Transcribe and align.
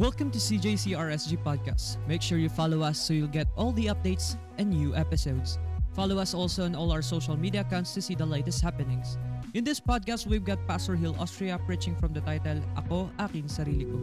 Welcome 0.00 0.32
to 0.32 0.40
CJCRSG 0.40 1.44
Podcast. 1.44 2.00
Make 2.08 2.24
sure 2.24 2.40
you 2.40 2.48
follow 2.48 2.80
us 2.80 2.96
so 2.96 3.12
you'll 3.12 3.28
get 3.28 3.52
all 3.52 3.68
the 3.76 3.92
updates 3.92 4.40
and 4.56 4.72
new 4.72 4.96
episodes. 4.96 5.60
Follow 5.92 6.16
us 6.16 6.32
also 6.32 6.64
on 6.64 6.72
all 6.72 6.88
our 6.88 7.04
social 7.04 7.36
media 7.36 7.60
accounts 7.60 7.92
to 7.92 8.00
see 8.00 8.16
the 8.16 8.24
latest 8.24 8.64
happenings. 8.64 9.20
In 9.52 9.60
this 9.60 9.76
podcast, 9.76 10.24
we've 10.24 10.40
got 10.40 10.56
Pastor 10.64 10.96
Hill 10.96 11.12
Austria 11.20 11.60
preaching 11.68 11.92
from 12.00 12.16
the 12.16 12.24
title, 12.24 12.64
Ako, 12.80 13.12
Aking 13.20 13.44
Sarili 13.44 13.84
Ko. 13.84 14.00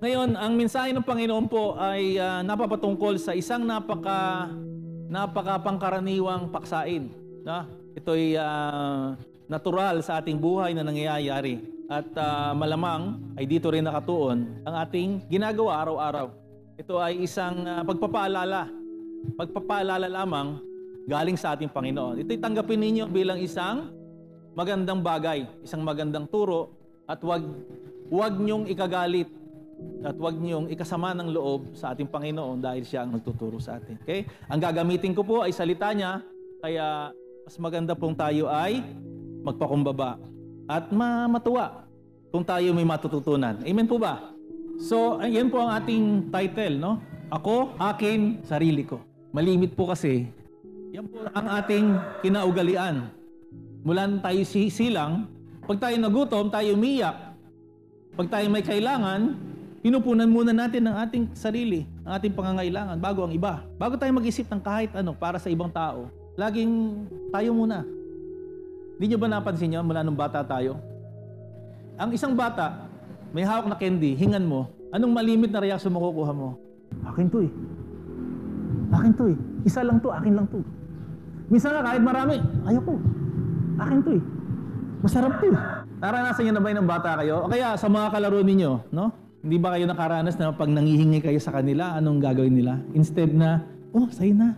Ngayon, 0.00 0.32
ang 0.40 0.56
mensahe 0.56 0.96
ng 0.96 1.04
Panginoon 1.04 1.52
po 1.52 1.76
ay 1.76 2.16
uh, 2.16 2.40
napapatungkol 2.40 3.20
sa 3.20 3.36
isang 3.36 3.68
napaka 3.68 4.48
napaka 5.12 5.60
pangkaraniwang 5.60 6.48
paksain. 6.48 7.12
Na? 7.44 7.68
Ito 7.92 8.16
ay 8.16 8.40
uh, 8.40 9.12
natural 9.44 10.00
sa 10.00 10.24
ating 10.24 10.40
buhay 10.40 10.72
na 10.72 10.80
nangyayari 10.80 11.71
at 11.92 12.08
uh, 12.16 12.56
malamang 12.56 13.20
ay 13.36 13.44
dito 13.44 13.68
rin 13.68 13.84
nakatuon 13.84 14.64
ang 14.64 14.74
ating 14.80 15.28
ginagawa 15.28 15.84
araw-araw. 15.84 16.26
Ito 16.80 16.96
ay 16.96 17.20
isang 17.20 17.68
uh, 17.68 17.84
pagpapaalala. 17.84 18.72
Pagpapaalala 19.36 20.08
lamang 20.08 20.56
galing 21.04 21.36
sa 21.36 21.52
ating 21.52 21.68
Panginoon. 21.68 22.24
Ito'y 22.24 22.40
tanggapin 22.40 22.80
ninyo 22.80 23.04
bilang 23.12 23.36
isang 23.36 23.92
magandang 24.56 25.04
bagay, 25.04 25.44
isang 25.60 25.84
magandang 25.84 26.24
turo 26.32 26.72
at 27.04 27.20
wag 27.20 27.44
wag 28.08 28.40
niyong 28.40 28.72
ikagalit 28.72 29.28
at 30.00 30.16
wag 30.16 30.36
niyong 30.40 30.72
ikasama 30.72 31.12
ng 31.12 31.28
loob 31.28 31.76
sa 31.76 31.92
ating 31.92 32.08
Panginoon 32.08 32.64
dahil 32.64 32.88
siya 32.88 33.04
ang 33.04 33.20
nagtuturo 33.20 33.60
sa 33.60 33.76
atin. 33.76 34.00
Okay? 34.00 34.24
Ang 34.48 34.64
gagamitin 34.64 35.12
ko 35.12 35.28
po 35.28 35.44
ay 35.44 35.52
salita 35.52 35.92
niya, 35.92 36.24
kaya 36.64 37.12
mas 37.44 37.56
maganda 37.60 37.92
pong 37.92 38.16
tayo 38.16 38.48
ay 38.48 38.80
magpakumbaba 39.44 40.16
at 40.70 40.88
matuwa 41.28 41.82
kung 42.32 42.42
tayo 42.42 42.72
may 42.72 42.88
matututunan. 42.88 43.60
Amen 43.60 43.84
po 43.84 44.00
ba? 44.00 44.32
So, 44.80 45.20
yan 45.20 45.52
po 45.52 45.60
ang 45.60 45.76
ating 45.76 46.32
title, 46.32 46.80
no? 46.80 46.98
Ako, 47.28 47.76
akin, 47.76 48.40
sarili 48.48 48.88
ko. 48.88 49.04
Malimit 49.36 49.76
po 49.76 49.92
kasi, 49.92 50.26
yan 50.96 51.04
po 51.12 51.28
ang 51.28 51.46
ating 51.60 51.92
kinaugalian. 52.24 53.12
Mula 53.84 54.08
tayo 54.24 54.40
silang, 54.48 55.28
pag 55.68 55.78
tayo 55.78 55.96
nagutom, 56.00 56.48
tayo 56.48 56.72
umiyak. 56.72 57.36
Pag 58.16 58.28
tayo 58.32 58.46
may 58.48 58.64
kailangan, 58.64 59.36
pinupunan 59.84 60.28
muna 60.28 60.56
natin 60.56 60.88
ang 60.88 61.04
ating 61.04 61.32
sarili, 61.36 61.84
ang 62.04 62.16
ating 62.16 62.32
pangangailangan 62.32 62.96
bago 62.96 63.28
ang 63.28 63.32
iba. 63.32 63.64
Bago 63.76 63.96
tayo 63.96 64.12
mag-isip 64.12 64.48
ng 64.48 64.60
kahit 64.60 64.92
ano 64.96 65.12
para 65.16 65.36
sa 65.36 65.48
ibang 65.48 65.72
tao, 65.72 66.08
laging 66.36 67.04
tayo 67.32 67.56
muna. 67.56 67.84
Hindi 68.96 69.04
nyo 69.12 69.18
ba 69.20 69.28
napansin 69.28 69.72
nyo 69.72 69.80
mula 69.84 70.04
nung 70.04 70.16
bata 70.16 70.44
tayo? 70.44 70.91
Ang 72.00 72.10
isang 72.16 72.32
bata, 72.32 72.88
may 73.36 73.44
hawak 73.44 73.68
na 73.68 73.76
candy, 73.76 74.16
hingan 74.16 74.44
mo, 74.44 74.68
anong 74.92 75.12
malimit 75.12 75.52
na 75.52 75.60
reaksyon 75.60 75.92
mo 75.92 76.00
kukuha 76.08 76.32
mo? 76.32 76.56
Akin 77.04 77.28
to 77.28 77.44
eh. 77.44 77.52
Akin 78.92 79.12
to 79.12 79.24
eh. 79.32 79.36
Isa 79.68 79.84
lang 79.84 80.00
to, 80.00 80.08
akin 80.08 80.32
lang 80.32 80.46
to. 80.48 80.64
Minsan 81.52 81.76
nga 81.76 81.84
kahit 81.84 82.00
marami, 82.00 82.40
ayoko. 82.64 82.96
Akin 83.76 84.00
to 84.04 84.10
eh. 84.16 84.22
Masarap 85.04 85.36
to 85.40 85.52
eh. 85.52 85.56
Naranasan 86.00 86.42
nyo 86.48 86.52
na 86.56 86.62
ba 86.64 86.68
ng 86.72 86.88
bata 86.88 87.10
kayo? 87.20 87.34
O 87.44 87.50
kaya 87.52 87.76
sa 87.76 87.86
mga 87.92 88.08
kalaro 88.08 88.40
ninyo, 88.40 88.72
no? 88.90 89.12
Hindi 89.42 89.56
ba 89.58 89.74
kayo 89.74 89.84
nakaranas 89.84 90.38
na 90.38 90.54
pag 90.54 90.70
nangihingi 90.70 91.18
kayo 91.20 91.38
sa 91.42 91.52
kanila, 91.52 91.98
anong 91.98 92.22
gagawin 92.22 92.54
nila? 92.56 92.78
Instead 92.94 93.34
na, 93.34 93.62
oh, 93.92 94.06
sa'yo 94.08 94.32
na. 94.32 94.54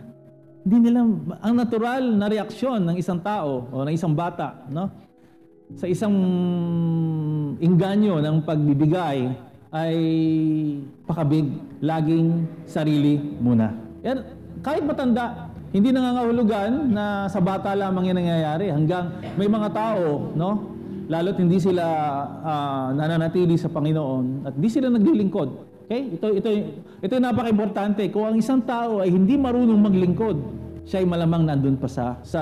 Hindi 0.65 0.89
nila, 0.89 1.05
ang 1.41 1.55
natural 1.57 2.15
na 2.15 2.25
reaksyon 2.31 2.85
ng 2.85 2.95
isang 2.97 3.19
tao 3.21 3.69
o 3.69 3.83
ng 3.85 3.93
isang 3.93 4.13
bata, 4.13 4.65
no? 4.69 5.04
Sa 5.73 5.89
isang 5.89 6.13
inganyo 7.57 8.21
ng 8.21 8.45
pagbibigay 8.45 9.33
ay 9.73 9.97
pakabig, 11.09 11.49
laging 11.81 12.45
sarili 12.69 13.17
muna. 13.41 13.73
Yan, 14.05 14.21
kahit 14.61 14.85
matanda, 14.85 15.49
hindi 15.73 15.91
nangangahulugan 15.91 16.93
na 16.93 17.27
sa 17.27 17.41
bata 17.41 17.73
lamang 17.75 18.13
yan 18.13 18.17
nangyayari 18.21 18.71
hanggang 18.71 19.11
may 19.35 19.49
mga 19.49 19.73
tao, 19.73 20.31
no? 20.37 20.71
Lalo't 21.11 21.37
hindi 21.37 21.59
sila 21.61 21.85
uh, 22.41 22.87
nananatili 22.95 23.59
sa 23.59 23.69
Panginoon 23.69 24.47
at 24.47 24.57
hindi 24.57 24.69
sila 24.71 24.89
naglilingkod. 24.89 25.49
Okay? 25.85 26.17
Ito 26.17 26.27
ito 26.33 26.47
ito 27.03 27.11
yung 27.13 27.25
napaka-importante. 27.29 28.09
Kung 28.09 28.25
ang 28.33 28.37
isang 28.41 28.65
tao 28.65 29.05
ay 29.05 29.13
hindi 29.13 29.37
marunong 29.37 29.77
maglingkod, 29.85 30.37
siya 30.89 31.05
ay 31.05 31.07
malamang 31.09 31.45
nandun 31.45 31.77
pa 31.77 31.85
sa 31.85 32.17
sa 32.25 32.41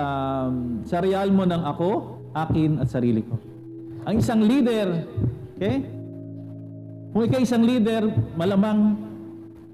sa 0.87 0.97
realmo 1.03 1.43
ng 1.43 1.63
ako, 1.67 1.89
akin 2.33 2.81
at 2.81 2.89
sarili 2.89 3.21
ko. 3.21 3.37
Ang 4.03 4.19
isang 4.19 4.41
leader, 4.43 5.07
okay? 5.55 5.85
Kung 7.13 7.23
ikaw 7.23 7.39
isang 7.39 7.63
leader, 7.63 8.09
malamang 8.35 8.97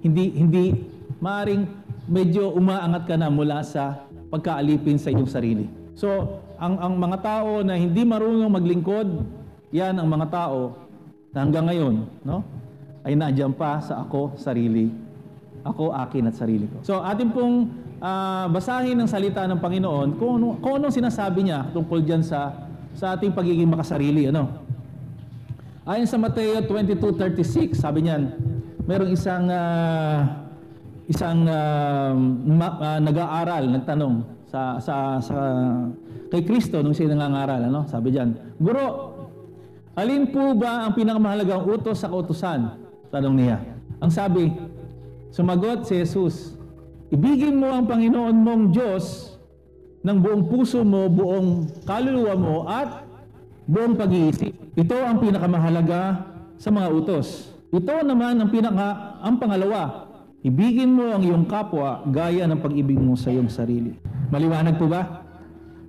hindi 0.03 0.35
hindi 0.35 0.65
maaring 1.23 1.63
medyo 2.07 2.51
umaangat 2.51 3.03
ka 3.07 3.15
na 3.15 3.31
mula 3.31 3.63
sa 3.63 4.03
pagkaalipin 4.29 4.99
sa 4.99 5.09
iyong 5.09 5.29
sarili. 5.29 5.65
So, 5.95 6.39
ang, 6.59 6.75
ang 6.79 6.93
mga 6.99 7.17
tao 7.23 7.63
na 7.63 7.75
hindi 7.79 8.03
marunong 8.03 8.51
maglingkod, 8.51 9.07
yan 9.71 9.95
ang 9.99 10.07
mga 10.07 10.27
tao 10.31 10.75
na 11.31 11.37
hanggang 11.45 11.65
ngayon, 11.69 11.95
no? 12.23 12.43
ay 13.03 13.15
nandiyan 13.15 13.55
pa 13.55 13.79
sa 13.79 14.03
ako, 14.03 14.35
sarili. 14.35 14.91
Ako, 15.63 15.91
akin 15.91 16.31
at 16.31 16.35
sarili 16.39 16.71
ko. 16.71 16.79
So, 16.87 17.03
atin 17.03 17.35
pong 17.35 17.67
uh, 17.99 18.45
basahin 18.49 18.97
ng 18.97 19.09
salita 19.09 19.45
ng 19.45 19.59
Panginoon 19.59 20.15
kung, 20.17 20.39
ano, 20.39 20.47
kung 20.59 20.79
anong 20.79 20.95
sinasabi 20.95 21.47
niya 21.47 21.67
tungkol 21.71 22.03
dyan 22.03 22.23
sa, 22.23 22.55
sa 22.95 23.15
ating 23.15 23.35
pagiging 23.35 23.69
makasarili. 23.69 24.31
Ano? 24.31 24.65
Ayon 25.85 26.07
sa 26.07 26.19
Mateo 26.19 26.59
22.36, 26.63 27.75
sabi 27.75 28.07
niyan, 28.07 28.35
merong 28.87 29.11
isang 29.13 29.45
uh, 29.47 30.49
isang 31.09 31.49
uh, 31.49 32.13
ma, 32.45 32.67
uh, 32.77 32.99
nag-aaral, 33.01 33.65
nagtanong 33.73 34.21
sa, 34.45 34.77
sa, 34.77 35.17
sa 35.17 35.37
kay 36.29 36.45
Kristo 36.45 36.81
nung 36.85 36.93
siya 36.93 37.13
nangangaral. 37.13 37.65
Ano? 37.65 37.89
Sabi 37.89 38.13
diyan, 38.13 38.57
Guro, 38.61 38.87
alin 39.97 40.29
po 40.29 40.53
ba 40.53 40.85
ang 40.85 40.93
pinakamahalagang 40.93 41.65
utos 41.65 42.05
sa 42.05 42.09
kautusan? 42.13 42.77
Tanong 43.09 43.33
niya. 43.33 43.57
Ang 43.97 44.13
sabi, 44.13 44.53
sumagot 45.33 45.89
si 45.89 45.97
Jesus, 45.97 46.58
Ibigin 47.09 47.57
mo 47.57 47.73
ang 47.73 47.89
Panginoon 47.89 48.35
mong 48.37 48.63
Diyos 48.69 49.33
ng 50.05 50.17
buong 50.21 50.43
puso 50.45 50.85
mo, 50.85 51.09
buong 51.09 51.81
kaluluwa 51.83 52.33
mo, 52.37 52.55
at 52.69 53.03
buong 53.65 53.97
pag-iisip. 53.97 54.53
Ito 54.77 54.95
ang 54.95 55.17
pinakamahalaga 55.17 56.01
sa 56.61 56.69
mga 56.69 56.87
utos. 56.93 57.49
Ito 57.73 58.05
naman 58.05 58.37
ang 58.37 58.49
pinaka 58.53 59.19
ang 59.21 59.41
pangalawa. 59.41 60.09
Ibigin 60.45 60.93
mo 60.93 61.11
ang 61.11 61.21
iyong 61.25 61.45
kapwa 61.49 62.05
gaya 62.07 62.47
ng 62.47 62.61
pag-ibig 62.63 62.95
mo 62.95 63.17
sa 63.17 63.33
iyong 63.33 63.51
sarili. 63.51 63.97
Maliwanag 64.31 64.79
po 64.79 64.87
ba? 64.87 65.27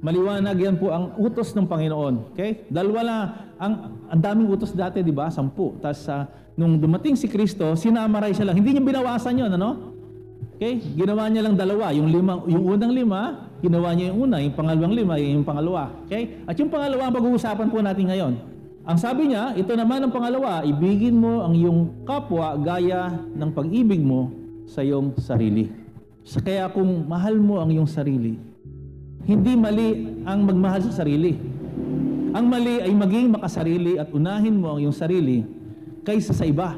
Maliwanag 0.01 0.57
yan 0.57 0.81
po 0.81 0.89
ang 0.91 1.13
utos 1.21 1.53
ng 1.53 1.69
Panginoon. 1.69 2.33
Okay? 2.33 2.65
Dalawa 2.73 3.01
lang, 3.05 3.23
ang, 3.61 3.73
ang 4.09 4.21
daming 4.21 4.49
utos 4.49 4.73
dati, 4.73 5.05
di 5.05 5.13
ba? 5.13 5.29
Sampu. 5.29 5.77
Tapos 5.79 6.09
uh, 6.09 6.25
nung 6.57 6.81
dumating 6.81 7.15
si 7.15 7.29
Kristo, 7.29 7.77
sinamaray 7.77 8.33
siya 8.33 8.49
lang. 8.49 8.57
Hindi 8.57 8.75
niya 8.75 8.83
binawasan 8.83 9.37
yon 9.37 9.53
ano? 9.55 9.90
Okay? 10.61 10.77
Ginawa 10.93 11.25
niya 11.33 11.41
lang 11.49 11.57
dalawa. 11.57 11.89
Yung, 11.97 12.13
lima, 12.13 12.45
yung 12.45 12.77
unang 12.77 12.93
lima, 12.93 13.49
ginawa 13.65 13.97
niya 13.97 14.13
yung 14.13 14.29
una. 14.29 14.45
Yung 14.45 14.53
pangalawang 14.53 14.93
lima, 14.93 15.17
yung 15.17 15.41
pangalawa. 15.41 15.89
Okay? 16.05 16.45
At 16.45 16.53
yung 16.61 16.69
pangalawa 16.69 17.09
ang 17.09 17.15
pag-uusapan 17.17 17.67
po 17.73 17.81
natin 17.81 18.05
ngayon. 18.13 18.33
Ang 18.85 18.99
sabi 19.01 19.33
niya, 19.33 19.57
ito 19.57 19.73
naman 19.73 20.05
ang 20.05 20.13
pangalawa, 20.13 20.61
ibigin 20.69 21.17
mo 21.17 21.49
ang 21.49 21.57
iyong 21.57 22.05
kapwa 22.05 22.61
gaya 22.61 23.09
ng 23.33 23.51
pag-ibig 23.57 24.05
mo 24.05 24.37
sa 24.69 24.85
iyong 24.85 25.17
sarili. 25.17 25.73
Kaya 26.45 26.69
kung 26.69 27.09
mahal 27.09 27.41
mo 27.41 27.57
ang 27.57 27.73
iyong 27.73 27.89
sarili, 27.89 28.37
hindi 29.25 29.53
mali 29.57 30.21
ang 30.29 30.45
magmahal 30.45 30.85
sa 30.93 31.01
sarili. 31.01 31.41
Ang 32.37 32.45
mali 32.53 32.85
ay 32.85 32.93
maging 32.93 33.33
makasarili 33.33 33.97
at 33.97 34.13
unahin 34.13 34.61
mo 34.61 34.77
ang 34.77 34.79
iyong 34.85 34.93
sarili 34.93 35.41
kaysa 36.05 36.37
sa 36.37 36.45
iba. 36.45 36.77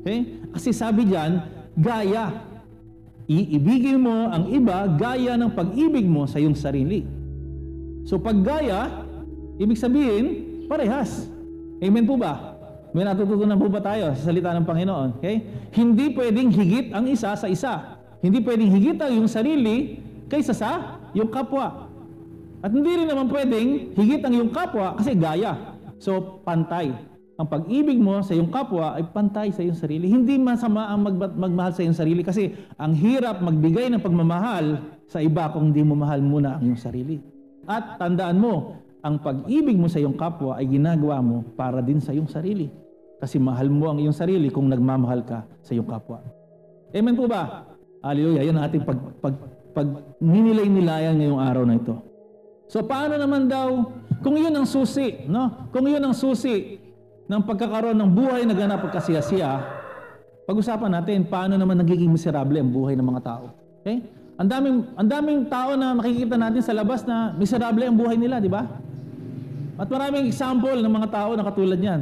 Okay? 0.00 0.48
Kasi 0.56 0.72
sabi 0.72 1.04
diyan, 1.04 1.44
gaya. 1.76 2.47
Iibigin 3.28 4.00
mo 4.00 4.32
ang 4.32 4.48
iba 4.48 4.88
gaya 4.96 5.36
ng 5.36 5.52
pag-ibig 5.52 6.08
mo 6.08 6.24
sa 6.24 6.40
iyong 6.40 6.56
sarili. 6.56 7.04
So 8.08 8.16
pag 8.16 8.40
gaya, 8.40 9.04
ibig 9.60 9.76
sabihin, 9.76 10.24
parehas. 10.64 11.28
Amen 11.84 12.08
po 12.08 12.16
ba? 12.16 12.56
May 12.96 13.04
natututunan 13.04 13.60
po 13.60 13.68
ba 13.68 13.84
tayo 13.84 14.16
sa 14.16 14.32
salita 14.32 14.56
ng 14.56 14.64
Panginoon? 14.64 15.20
Okay? 15.20 15.44
Hindi 15.76 16.16
pwedeng 16.16 16.48
higit 16.48 16.96
ang 16.96 17.04
isa 17.04 17.36
sa 17.36 17.44
isa. 17.52 18.00
Hindi 18.24 18.40
pwedeng 18.40 18.72
higit 18.72 18.96
ang 18.96 19.12
iyong 19.12 19.28
sarili 19.28 20.00
kaysa 20.32 20.56
sa 20.56 20.70
yung 21.12 21.28
kapwa. 21.28 21.84
At 22.64 22.72
hindi 22.72 22.96
rin 22.96 23.12
naman 23.12 23.28
pwedeng 23.28 23.92
higit 23.92 24.24
ang 24.24 24.32
iyong 24.32 24.52
kapwa 24.56 24.96
kasi 24.96 25.12
gaya. 25.12 25.76
So, 26.00 26.40
pantay. 26.48 26.96
Ang 27.38 27.46
pag-ibig 27.46 28.02
mo 28.02 28.18
sa 28.18 28.34
iyong 28.34 28.50
kapwa 28.50 28.98
ay 28.98 29.14
pantay 29.14 29.54
sa 29.54 29.62
iyong 29.62 29.78
sarili. 29.78 30.10
Hindi 30.10 30.34
masama 30.42 30.90
ang 30.90 31.06
mag- 31.06 31.38
magmahal 31.38 31.70
sa 31.70 31.86
iyong 31.86 31.94
sarili 31.94 32.26
kasi 32.26 32.50
ang 32.74 32.98
hirap 32.98 33.38
magbigay 33.38 33.86
ng 33.94 34.02
pagmamahal 34.02 34.82
sa 35.06 35.22
iba 35.22 35.46
kung 35.54 35.70
hindi 35.70 35.86
mo 35.86 35.94
mahal 35.94 36.18
muna 36.18 36.58
ang 36.58 36.66
iyong 36.66 36.82
sarili. 36.82 37.22
At 37.62 37.94
tandaan 38.02 38.42
mo, 38.42 38.82
ang 39.06 39.22
pag-ibig 39.22 39.78
mo 39.78 39.86
sa 39.86 40.02
iyong 40.02 40.18
kapwa 40.18 40.58
ay 40.58 40.66
ginagawa 40.66 41.22
mo 41.22 41.46
para 41.54 41.78
din 41.78 42.02
sa 42.02 42.10
iyong 42.10 42.26
sarili. 42.26 42.74
Kasi 43.22 43.38
mahal 43.38 43.70
mo 43.70 43.86
ang 43.86 44.02
iyong 44.02 44.18
sarili 44.18 44.50
kung 44.50 44.66
nagmamahal 44.66 45.22
ka 45.22 45.46
sa 45.62 45.78
iyong 45.78 45.86
kapwa. 45.86 46.18
Amen 46.90 47.14
po 47.14 47.30
ba? 47.30 47.70
Hallelujah. 48.02 48.50
Yan 48.50 48.58
ang 48.58 48.66
ating 48.66 48.82
pag, 48.82 48.98
pag, 49.22 49.34
pag 49.78 49.86
ninilay-nilayan 50.18 51.14
ngayong 51.14 51.38
araw 51.38 51.62
na 51.62 51.78
ito. 51.78 52.02
So 52.66 52.82
paano 52.82 53.14
naman 53.14 53.46
daw, 53.46 53.94
kung 54.26 54.34
yun 54.34 54.50
ang 54.58 54.66
susi, 54.66 55.22
no? 55.30 55.70
Kung 55.70 55.86
yun 55.86 56.02
ang 56.02 56.18
susi 56.18 56.77
ng 57.28 57.42
pagkakaroon 57.44 57.94
ng 57.94 58.10
buhay 58.10 58.42
na 58.48 58.56
ganap 58.56 58.88
at 58.88 58.98
kasiyasiya, 58.98 59.60
pag-usapan 60.48 60.96
natin 60.96 61.28
paano 61.28 61.60
naman 61.60 61.76
nagiging 61.76 62.08
miserable 62.08 62.56
ang 62.56 62.72
buhay 62.72 62.96
ng 62.96 63.04
mga 63.04 63.20
tao. 63.20 63.52
Okay? 63.84 64.00
Ang 64.40 64.48
daming 64.48 64.78
ang 64.96 65.08
daming 65.12 65.40
tao 65.52 65.76
na 65.76 65.92
makikita 65.92 66.40
natin 66.40 66.64
sa 66.64 66.72
labas 66.72 67.04
na 67.04 67.36
miserable 67.36 67.84
ang 67.84 68.00
buhay 68.00 68.16
nila, 68.16 68.40
di 68.40 68.48
ba? 68.48 68.64
At 69.76 69.92
maraming 69.92 70.24
example 70.24 70.80
ng 70.80 70.88
mga 70.88 71.08
tao 71.12 71.36
na 71.36 71.44
katulad 71.44 71.76
niyan. 71.76 72.00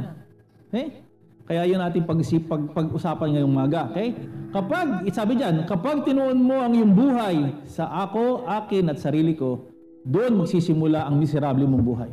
Okay? 0.71 1.03
Kaya 1.47 1.63
yun 1.67 1.79
natin 1.79 2.07
pag-isip, 2.07 2.47
pag, 2.47 2.63
pag-usapan 2.71 3.35
ngayong 3.35 3.51
maga. 3.53 3.91
Okay? 3.91 4.15
Kapag, 4.55 5.11
sabi 5.11 5.39
diyan, 5.39 5.67
kapag 5.67 6.07
tinuon 6.07 6.39
mo 6.39 6.55
ang 6.59 6.71
iyong 6.71 6.93
buhay 6.95 7.37
sa 7.67 7.91
ako, 8.07 8.47
akin 8.47 8.91
at 8.91 8.99
sarili 8.99 9.35
ko, 9.35 9.67
doon 10.07 10.39
magsisimula 10.39 11.03
ang 11.03 11.19
miserable 11.19 11.67
mong 11.67 11.83
buhay. 11.83 12.11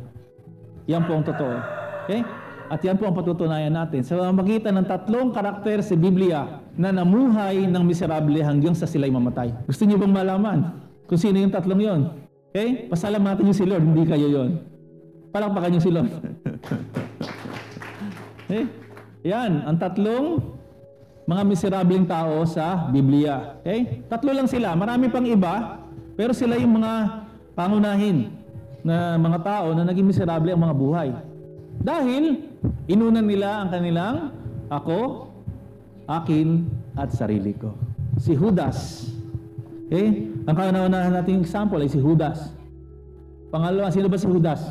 Yan 0.91 1.07
po 1.07 1.15
ang 1.15 1.23
totoo. 1.23 1.55
Okay? 2.07 2.21
At 2.65 2.81
yan 2.81 2.97
po 2.97 3.05
ang 3.05 3.13
patutunayan 3.13 3.73
natin. 3.73 4.01
Sa 4.01 4.17
magitan 4.33 4.73
ng 4.81 4.87
tatlong 4.89 5.29
karakter 5.29 5.85
sa 5.85 5.93
Biblia 5.93 6.61
na 6.73 6.89
namuhay 6.89 7.69
ng 7.69 7.83
miserable 7.85 8.41
hanggang 8.41 8.73
sa 8.73 8.89
sila'y 8.89 9.13
mamatay. 9.13 9.53
Gusto 9.69 9.85
niyo 9.85 10.01
bang 10.01 10.13
malaman 10.13 10.59
kung 11.05 11.21
sino 11.21 11.37
yung 11.37 11.53
tatlong 11.53 11.81
yon? 11.81 12.01
Okay? 12.49 12.89
Pasalamatan 12.89 13.45
niyo 13.45 13.55
si 13.55 13.65
Lord, 13.67 13.85
hindi 13.85 14.03
kayo 14.09 14.25
yon. 14.25 14.49
Palakpakan 15.29 15.69
niyo 15.69 15.81
si 15.83 15.91
Lord. 15.93 16.09
okay? 18.49 18.63
Yan, 19.25 19.51
ang 19.69 19.77
tatlong 19.77 20.41
mga 21.25 21.41
miserableng 21.45 22.05
tao 22.09 22.45
sa 22.49 22.89
Biblia. 22.89 23.61
Okay? 23.61 24.01
Tatlo 24.09 24.33
lang 24.33 24.49
sila. 24.49 24.73
Marami 24.73 25.13
pang 25.13 25.25
iba, 25.25 25.85
pero 26.17 26.33
sila 26.33 26.57
yung 26.57 26.81
mga 26.81 26.91
pangunahin 27.53 28.33
na 28.85 29.17
mga 29.17 29.39
tao 29.41 29.73
na 29.73 29.85
naging 29.85 30.05
miserable 30.05 30.49
ang 30.49 30.61
mga 30.61 30.77
buhay. 30.77 31.09
Dahil 31.81 32.43
inunan 32.85 33.25
nila 33.25 33.65
ang 33.65 33.69
kanilang 33.71 34.15
ako, 34.69 35.31
akin, 36.05 36.65
at 36.95 37.11
sarili 37.11 37.53
ko. 37.57 37.75
Si 38.21 38.33
Judas. 38.33 39.09
Okay? 39.89 40.31
Ang 40.47 40.55
kauna-unahan 40.55 41.13
nating 41.13 41.43
example 41.43 41.81
ay 41.81 41.91
si 41.91 41.99
Judas. 41.99 42.53
Pangalawa, 43.51 43.91
sino 43.91 44.07
ba 44.07 44.17
si 44.17 44.25
Judas? 44.25 44.61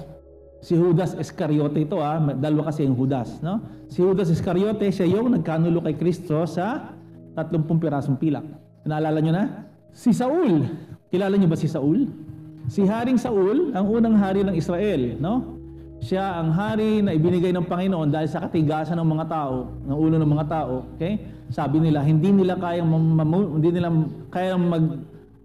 Si 0.65 0.73
Judas 0.73 1.13
Iscariote 1.21 1.85
ito 1.85 2.01
ah, 2.01 2.17
dalawa 2.17 2.73
kasi 2.73 2.89
yung 2.89 2.97
Judas, 2.97 3.37
no? 3.45 3.61
Si 3.93 4.01
Judas 4.01 4.33
Iscariote, 4.33 4.89
siya 4.89 5.05
yung 5.05 5.37
nagkanulo 5.37 5.85
kay 5.85 6.01
Kristo 6.01 6.41
sa 6.49 6.97
30 7.37 7.69
pirasong 7.69 8.17
pilak. 8.17 8.49
Naalala 8.89 9.21
nyo 9.21 9.33
na? 9.37 9.45
Si 9.93 10.17
Saul. 10.17 10.65
Kilala 11.13 11.37
nyo 11.37 11.49
ba 11.53 11.59
si 11.61 11.69
Saul? 11.69 12.09
Si 12.73 12.81
Haring 12.81 13.21
Saul, 13.21 13.77
ang 13.77 13.87
unang 13.93 14.17
hari 14.17 14.41
ng 14.41 14.57
Israel, 14.57 15.21
no? 15.21 15.54
Siya 16.03 16.43
ang 16.43 16.51
hari 16.53 17.01
na 17.01 17.15
ibinigay 17.15 17.55
ng 17.55 17.65
Panginoon 17.65 18.11
dahil 18.11 18.29
sa 18.29 18.43
katigasan 18.43 18.99
ng 18.99 19.09
mga 19.09 19.27
tao, 19.31 19.71
ng 19.87 19.97
ulo 19.97 20.17
ng 20.21 20.31
mga 20.31 20.47
tao, 20.51 20.75
okay? 20.97 21.21
Sabi 21.49 21.81
nila, 21.81 22.03
hindi 22.03 22.35
nila 22.35 22.59
kayang 22.59 22.89
mamu- 22.89 23.61
hindi 23.61 23.71
nila 23.71 23.89
kayang 24.33 24.63
mag 24.65 24.85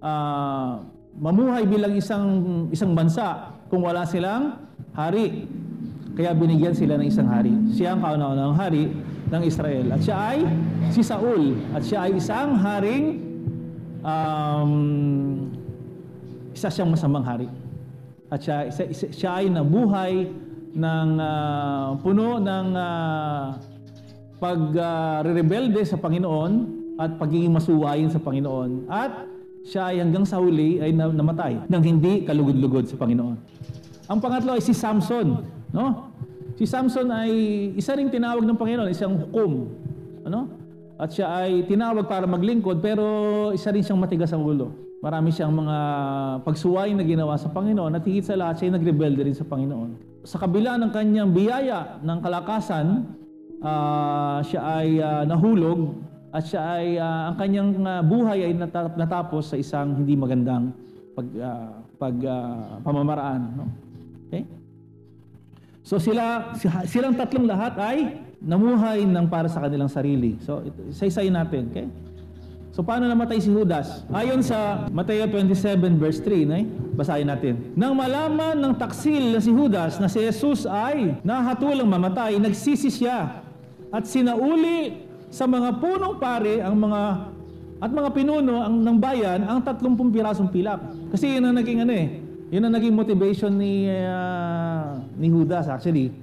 uh, 0.02 0.84
mamuhay 1.20 1.68
bilang 1.68 1.94
isang 1.96 2.26
isang 2.72 2.96
bansa 2.96 3.56
kung 3.68 3.84
wala 3.84 4.08
silang 4.08 4.58
hari. 4.96 5.46
Kaya 6.18 6.36
binigyan 6.36 6.76
sila 6.76 7.00
ng 7.00 7.08
isang 7.08 7.30
hari. 7.32 7.54
Siya 7.72 7.96
ang 7.96 8.04
kauna-unahang 8.04 8.58
hari 8.60 8.92
ng 9.32 9.42
Israel. 9.46 9.96
At 9.96 10.02
siya 10.04 10.18
ay 10.20 10.40
si 10.92 11.00
Saul. 11.00 11.56
At 11.72 11.86
siya 11.86 12.10
ay 12.10 12.20
isang 12.20 12.60
haring 12.60 13.06
um, 14.04 14.72
isa 16.52 16.68
siyang 16.68 16.92
masamang 16.92 17.24
hari. 17.24 17.48
At 18.30 18.46
siya, 18.46 18.70
isa, 18.70 19.10
siya 19.10 19.42
ay 19.42 19.50
nabuhay 19.50 20.30
ng 20.78 21.10
uh, 21.18 21.98
puno 21.98 22.38
ng 22.38 22.68
uh, 22.78 23.58
pag-rebelde 24.38 25.82
uh, 25.82 25.90
sa 25.90 25.98
Panginoon 25.98 26.52
at 27.02 27.18
pagiging 27.18 27.50
masuwayin 27.50 28.14
sa 28.14 28.22
Panginoon. 28.22 28.86
At 28.86 29.26
siya 29.66 29.90
ay 29.90 30.06
hanggang 30.06 30.30
sa 30.30 30.38
huli 30.38 30.78
ay 30.78 30.94
namatay 30.94 31.66
nang 31.68 31.82
hindi 31.82 32.22
kalugod-lugod 32.22 32.86
sa 32.86 32.96
Panginoon. 33.02 33.38
Ang 34.10 34.20
pangatlo 34.22 34.58
ay 34.58 34.62
si 34.62 34.78
Samson, 34.78 35.42
no? 35.74 36.14
Si 36.58 36.68
Samson 36.68 37.08
ay 37.10 37.32
isa 37.80 37.96
ring 37.96 38.12
tinawag 38.12 38.44
ng 38.46 38.58
Panginoon, 38.58 38.90
isang 38.92 39.16
hukom, 39.16 39.74
ano? 40.28 40.50
At 41.00 41.16
siya 41.16 41.32
ay 41.32 41.64
tinawag 41.64 42.06
para 42.12 42.28
maglingkod 42.28 42.84
pero 42.84 43.06
isa 43.56 43.72
rin 43.72 43.82
siyang 43.82 44.04
matigas 44.04 44.36
ang 44.36 44.44
ulo. 44.44 44.89
Marami 45.00 45.32
siyang 45.32 45.56
mga 45.56 45.78
pagsuway 46.44 46.92
na 46.92 47.08
ginawa 47.08 47.40
sa 47.40 47.48
Panginoon 47.48 47.96
at 47.96 48.04
higit 48.04 48.28
sa 48.28 48.36
lahat 48.36 48.60
siya 48.60 48.76
nagrebelde 48.76 49.24
rin 49.24 49.36
sa 49.36 49.48
Panginoon. 49.48 50.22
Sa 50.28 50.36
kabila 50.36 50.76
ng 50.76 50.92
kanyang 50.92 51.32
biyaya 51.32 52.04
ng 52.04 52.20
kalakasan, 52.20 53.08
uh, 53.64 54.44
siya 54.44 54.62
ay 54.84 54.90
uh, 55.00 55.24
nahulog 55.24 55.96
at 56.36 56.44
siya 56.44 56.62
ay 56.76 57.00
uh, 57.00 57.32
ang 57.32 57.36
kanyang 57.40 57.70
uh, 57.80 58.04
buhay 58.04 58.44
ay 58.44 58.54
natapos 59.00 59.56
sa 59.56 59.58
isang 59.58 59.96
hindi 60.04 60.20
magandang 60.20 60.76
pag 61.16 61.28
uh, 61.32 61.72
pag 61.96 62.16
uh, 62.20 62.84
pamamaraan, 62.84 63.42
no? 63.56 63.66
Okay? 64.28 64.44
So 65.80 65.96
sila, 65.96 66.54
silang 66.86 67.16
tatlong 67.16 67.48
lahat 67.48 67.74
ay 67.80 67.98
namuhay 68.44 69.08
ng 69.08 69.26
para 69.32 69.48
sa 69.48 69.64
kanilang 69.64 69.90
sarili. 69.90 70.36
So 70.44 70.60
isa-isayin 70.92 71.34
natin. 71.34 71.72
Okay? 71.72 71.88
So 72.80 72.88
paano 72.88 73.12
namatay 73.12 73.44
si 73.44 73.52
Judas? 73.52 74.08
Ayon 74.08 74.40
sa 74.40 74.88
Mateo 74.88 75.28
27 75.28 76.00
verse 76.00 76.24
3, 76.24 76.48
eh? 76.48 76.64
basahin 76.96 77.28
natin. 77.28 77.76
Nang 77.76 77.92
malaman 77.92 78.56
ng 78.56 78.72
taksil 78.80 79.36
na 79.36 79.44
si 79.44 79.52
Judas 79.52 80.00
na 80.00 80.08
si 80.08 80.24
Jesus 80.24 80.64
ay 80.64 81.20
nahatulang 81.20 81.84
mamatay, 81.84 82.40
nagsisi 82.40 82.88
siya 82.88 83.44
at 83.92 84.08
sinauli 84.08 84.96
sa 85.28 85.44
mga 85.44 85.76
punong 85.76 86.24
pare 86.24 86.64
ang 86.64 86.80
mga 86.80 87.02
at 87.84 87.92
mga 87.92 88.10
pinuno 88.16 88.64
ang 88.64 88.80
ng 88.80 88.96
bayan 88.96 89.44
ang 89.44 89.60
30 89.60 89.84
pirasong 90.16 90.48
pilak. 90.48 90.80
Kasi 91.12 91.36
yun 91.36 91.52
ang 91.52 91.60
naging 91.60 91.84
ano 91.84 91.92
eh, 91.92 92.08
yun 92.48 92.64
ang 92.64 92.80
naging 92.80 92.96
motivation 92.96 93.60
ni 93.60 93.92
uh, 93.92 95.04
ni 95.20 95.28
Judas 95.28 95.68
actually. 95.68 96.16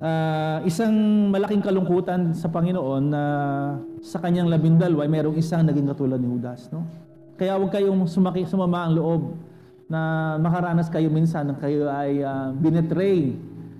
Uh, 0.00 0.64
isang 0.64 1.28
malaking 1.28 1.60
kalungkutan 1.60 2.32
sa 2.32 2.48
Panginoon 2.48 3.04
na 3.04 3.22
sa 4.04 4.20
kanyang 4.20 4.52
labindalwa 4.52 5.00
ay 5.00 5.08
merong 5.08 5.40
isang 5.40 5.64
naging 5.64 5.88
katulad 5.88 6.20
ni 6.20 6.28
Judas, 6.28 6.68
no? 6.68 6.84
Kaya 7.40 7.56
huwag 7.56 7.72
kayong 7.72 8.04
sumaki, 8.04 8.44
sumama 8.44 8.84
ang 8.84 9.00
loob 9.00 9.22
na 9.88 10.36
makaranas 10.36 10.92
kayo 10.92 11.08
minsan 11.08 11.48
na 11.48 11.56
kayo 11.56 11.88
ay 11.88 12.20
uh, 12.20 12.52
binetray 12.52 13.32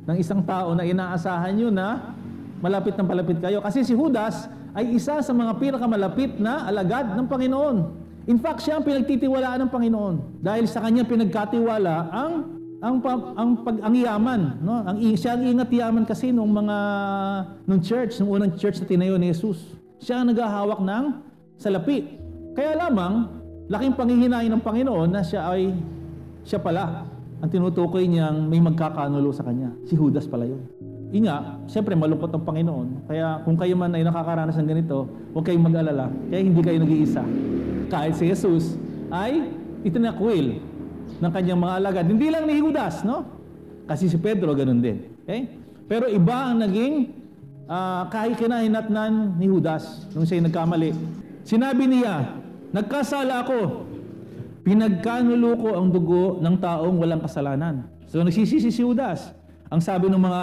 ng 0.08 0.16
isang 0.16 0.40
tao 0.42 0.72
na 0.72 0.82
inaasahan 0.82 1.52
nyo 1.52 1.68
na 1.68 2.16
malapit 2.58 2.96
ng 2.96 3.04
palapit 3.04 3.38
kayo. 3.38 3.60
Kasi 3.60 3.84
si 3.84 3.92
Judas 3.92 4.48
ay 4.72 4.96
isa 4.96 5.20
sa 5.20 5.32
mga 5.36 5.60
pinakamalapit 5.60 6.40
na 6.40 6.66
alagad 6.72 7.14
ng 7.14 7.28
Panginoon. 7.28 7.76
In 8.24 8.40
fact, 8.40 8.64
siya 8.64 8.80
ang 8.80 8.84
pinagtitiwalaan 8.88 9.68
ng 9.68 9.70
Panginoon 9.70 10.40
dahil 10.40 10.64
sa 10.64 10.80
kanya 10.88 11.04
pinagkatiwala 11.04 12.08
ang 12.08 12.32
ang 12.80 12.96
ang 13.36 13.50
pag 13.64 13.76
ang 13.80 13.94
yaman, 13.96 14.40
no? 14.64 14.84
Ang 14.88 14.96
siya 15.16 15.36
ang 15.36 15.44
ingat 15.44 15.68
yaman 15.68 16.04
kasi 16.08 16.32
nung 16.32 16.52
mga 16.52 16.76
nung 17.68 17.80
church, 17.84 18.20
nung 18.20 18.32
unang 18.32 18.56
church 18.56 18.80
na 18.80 18.88
tinayo 18.88 19.20
ni 19.20 19.28
Jesus. 19.28 19.83
Siya 19.98 20.22
ang 20.22 20.30
naghahawak 20.30 20.80
ng 20.82 21.04
salapi. 21.58 22.18
Kaya 22.54 22.78
lamang 22.78 23.30
laking 23.70 23.94
panghihinain 23.98 24.50
ng 24.52 24.62
Panginoon 24.62 25.08
na 25.10 25.22
siya 25.22 25.50
ay 25.50 25.74
siya 26.44 26.60
pala 26.60 27.08
ang 27.40 27.48
tinutukoy 27.50 28.08
niyang 28.08 28.46
may 28.46 28.60
magkakanulo 28.62 29.32
sa 29.34 29.44
kanya. 29.44 29.72
Si 29.84 29.98
Judas 29.98 30.24
pala 30.30 30.46
yun. 30.48 30.62
Inga, 31.14 31.62
siyempre 31.70 31.94
malungkot 31.94 32.32
ang 32.34 32.44
Panginoon. 32.44 33.06
Kaya 33.06 33.42
kung 33.46 33.54
kayo 33.54 33.78
man 33.78 33.94
ay 33.94 34.02
nakakaranas 34.02 34.58
ng 34.58 34.68
ganito, 34.68 35.06
huwag 35.30 35.46
kayong 35.46 35.66
mag-alala. 35.66 36.10
Kaya 36.30 36.40
hindi 36.42 36.60
kayo 36.62 36.78
nag-iisa 36.82 37.22
kahit 37.94 38.14
si 38.18 38.26
Jesus 38.26 38.74
ay 39.14 39.46
itinakwil 39.86 40.58
ng 41.20 41.30
kanyang 41.30 41.60
mga 41.60 41.74
alagad. 41.78 42.04
Hindi 42.10 42.28
lang 42.32 42.44
ni 42.48 42.58
Judas, 42.58 43.06
no? 43.06 43.22
Kasi 43.84 44.08
si 44.08 44.18
Pedro 44.18 44.56
ganun 44.56 44.80
din. 44.80 45.04
Okay? 45.22 45.46
Pero 45.84 46.08
iba 46.08 46.50
ang 46.50 46.64
naging 46.64 47.23
uh, 47.68 48.02
kahit 48.08 48.36
kinahinatnan 48.40 49.36
ni 49.36 49.46
Judas 49.48 50.08
nung 50.12 50.24
siya 50.24 50.44
nagkamali. 50.44 50.92
Sinabi 51.44 51.84
niya, 51.88 52.40
nagkasala 52.72 53.44
ako. 53.44 53.88
Pinagkanulo 54.64 55.50
ko 55.60 55.68
ang 55.76 55.92
dugo 55.92 56.40
ng 56.40 56.56
taong 56.56 56.96
walang 56.96 57.20
kasalanan. 57.20 57.84
So 58.08 58.24
nagsisisi 58.24 58.72
si 58.72 58.80
Judas. 58.80 59.32
Ang 59.68 59.84
sabi 59.84 60.08
ng 60.08 60.20
mga 60.20 60.42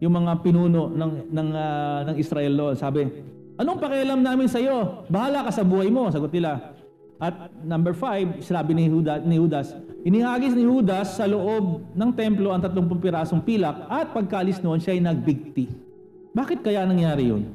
yung 0.00 0.16
mga 0.16 0.32
pinuno 0.44 0.92
ng 0.92 1.12
ng 1.28 1.48
uh, 1.52 2.00
ng 2.12 2.16
Israel 2.20 2.52
doon, 2.52 2.74
sabi, 2.76 3.08
Anong 3.60 3.76
pakialam 3.76 4.24
namin 4.24 4.48
sa 4.48 4.56
iyo? 4.56 5.04
Bahala 5.12 5.44
ka 5.44 5.52
sa 5.52 5.64
buhay 5.64 5.92
mo, 5.92 6.08
sagot 6.08 6.32
nila. 6.32 6.72
At 7.20 7.52
number 7.60 7.92
five, 7.92 8.40
sinabi 8.40 8.72
ni 8.72 8.88
Judas, 8.88 9.20
ni 9.20 9.36
Judas 9.36 9.76
Inihagis 10.00 10.56
ni 10.56 10.64
Judas 10.64 11.20
sa 11.20 11.28
loob 11.28 11.92
ng 11.92 12.10
templo 12.16 12.56
ang 12.56 12.64
30 12.64 12.88
pirasong 12.88 13.44
pilak 13.44 13.84
at 13.84 14.16
pagkalis 14.16 14.64
noon 14.64 14.80
siya 14.80 14.96
ay 14.96 15.04
nagbigti. 15.04 15.89
Bakit 16.30 16.62
kaya 16.62 16.86
nangyari 16.86 17.30
yun? 17.30 17.50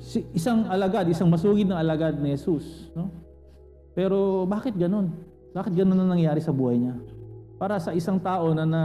Si, 0.00 0.24
isang 0.32 0.64
alagad, 0.72 1.04
isang 1.10 1.28
masugid 1.28 1.68
na 1.68 1.82
alagad 1.82 2.16
ni 2.16 2.32
Jesus. 2.32 2.88
No? 2.96 3.12
Pero 3.92 4.48
bakit 4.48 4.78
ganun? 4.78 5.12
Bakit 5.52 5.74
ganun 5.74 5.98
na 5.98 6.06
nangyari 6.16 6.40
sa 6.40 6.54
buhay 6.54 6.80
niya? 6.80 6.96
Para 7.58 7.82
sa 7.82 7.90
isang 7.90 8.22
tao 8.22 8.54
na, 8.54 8.62
na 8.62 8.82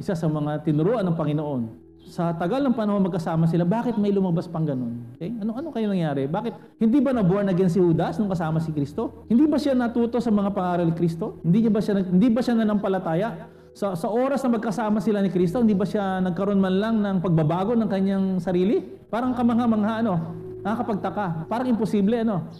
isa 0.00 0.16
sa 0.16 0.24
mga 0.24 0.64
tinuruan 0.64 1.04
ng 1.04 1.12
Panginoon, 1.12 1.84
sa 2.08 2.36
tagal 2.36 2.60
ng 2.64 2.76
panahon 2.76 3.00
magkasama 3.00 3.48
sila, 3.48 3.64
bakit 3.64 3.96
may 3.96 4.12
lumabas 4.12 4.44
pang 4.44 4.64
ganun? 4.64 5.04
Okay? 5.16 5.32
Ano, 5.40 5.56
ano 5.56 5.68
kaya 5.72 5.88
nangyari? 5.88 6.28
Bakit? 6.28 6.80
Hindi 6.80 7.00
ba 7.00 7.16
na-born 7.16 7.48
again 7.48 7.72
si 7.72 7.80
Judas 7.80 8.20
nung 8.20 8.28
kasama 8.28 8.60
si 8.60 8.70
Kristo? 8.72 9.24
Hindi 9.28 9.48
ba 9.48 9.56
siya 9.56 9.72
natuto 9.72 10.20
sa 10.20 10.28
mga 10.28 10.52
pangaral 10.52 10.90
Kristo? 10.92 11.40
Hindi 11.40 11.64
ba 11.68 11.80
siya, 11.80 12.04
hindi 12.04 12.28
ba 12.28 12.40
siya 12.44 12.54
nanampalataya? 12.60 13.28
Sa, 13.74 13.98
sa 13.98 14.06
oras 14.06 14.38
na 14.46 14.54
magkasama 14.54 15.02
sila 15.02 15.18
ni 15.18 15.34
Kristo, 15.34 15.58
hindi 15.58 15.74
ba 15.74 15.82
siya 15.82 16.22
nagkaroon 16.22 16.62
man 16.62 16.74
lang 16.78 16.96
ng 17.02 17.16
pagbabago 17.18 17.74
ng 17.74 17.90
kanyang 17.90 18.38
sarili? 18.38 18.78
Parang 19.10 19.34
kamangha-mangha, 19.34 19.98
ano? 19.98 20.14
Nakakapagtaka. 20.62 21.50
Parang 21.50 21.66
imposible, 21.66 22.22
ano? 22.22 22.54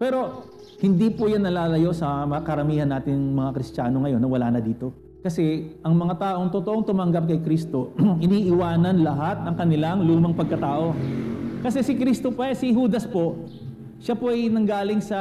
Pero 0.00 0.48
hindi 0.80 1.12
po 1.12 1.28
yan 1.28 1.44
nalalayo 1.44 1.92
sa 1.92 2.24
karamihan 2.40 2.88
natin 2.88 3.36
mga 3.36 3.52
Kristiyano 3.52 4.00
ngayon 4.00 4.16
na 4.16 4.28
wala 4.32 4.48
na 4.48 4.64
dito. 4.64 4.96
Kasi 5.20 5.76
ang 5.84 5.92
mga 5.92 6.16
taong 6.16 6.48
totoong 6.48 6.88
tumanggap 6.88 7.28
kay 7.28 7.44
Kristo, 7.44 7.92
iniiwanan 8.24 9.04
lahat 9.04 9.44
ng 9.44 9.54
kanilang 9.60 10.00
lumang 10.08 10.32
pagkatao. 10.32 10.96
Kasi 11.60 11.84
si 11.84 11.92
Kristo 12.00 12.32
pa, 12.32 12.48
eh, 12.48 12.56
si 12.56 12.72
Judas 12.72 13.04
po, 13.04 13.44
siya 14.00 14.16
po 14.16 14.32
ay 14.32 14.48
nanggaling 14.48 15.04
sa 15.04 15.20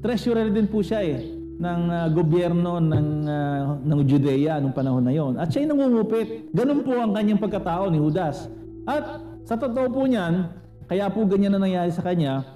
treasurer 0.00 0.48
din 0.48 0.64
po 0.64 0.80
siya 0.80 1.04
eh 1.04 1.37
ng 1.58 1.80
uh, 1.90 2.06
gobyerno 2.14 2.78
ng 2.78 3.08
uh, 3.26 3.62
ng 3.82 4.00
Judea 4.06 4.62
nung 4.62 4.70
panahon 4.70 5.02
na 5.02 5.10
yon. 5.10 5.34
At 5.34 5.50
siya 5.50 5.66
ay 5.66 5.68
nangungupit. 5.74 6.54
Ganun 6.54 6.86
po 6.86 6.94
ang 6.94 7.10
kanyang 7.10 7.42
pagkatao 7.42 7.90
ni 7.90 7.98
Judas. 7.98 8.46
At 8.86 9.20
sa 9.42 9.58
totoo 9.58 9.90
po 9.90 10.06
niyan, 10.06 10.54
kaya 10.86 11.10
po 11.10 11.26
ganyan 11.26 11.58
na 11.58 11.60
nangyari 11.60 11.90
sa 11.90 12.00
kanya, 12.06 12.46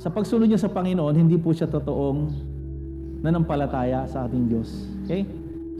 sa 0.00 0.08
pagsunod 0.08 0.48
niya 0.48 0.58
sa 0.58 0.72
Panginoon, 0.72 1.14
hindi 1.14 1.36
po 1.36 1.52
siya 1.52 1.68
totoong 1.68 2.32
nanampalataya 3.22 4.08
sa 4.08 4.26
ating 4.26 4.50
Diyos. 4.50 4.68
Okay? 5.04 5.22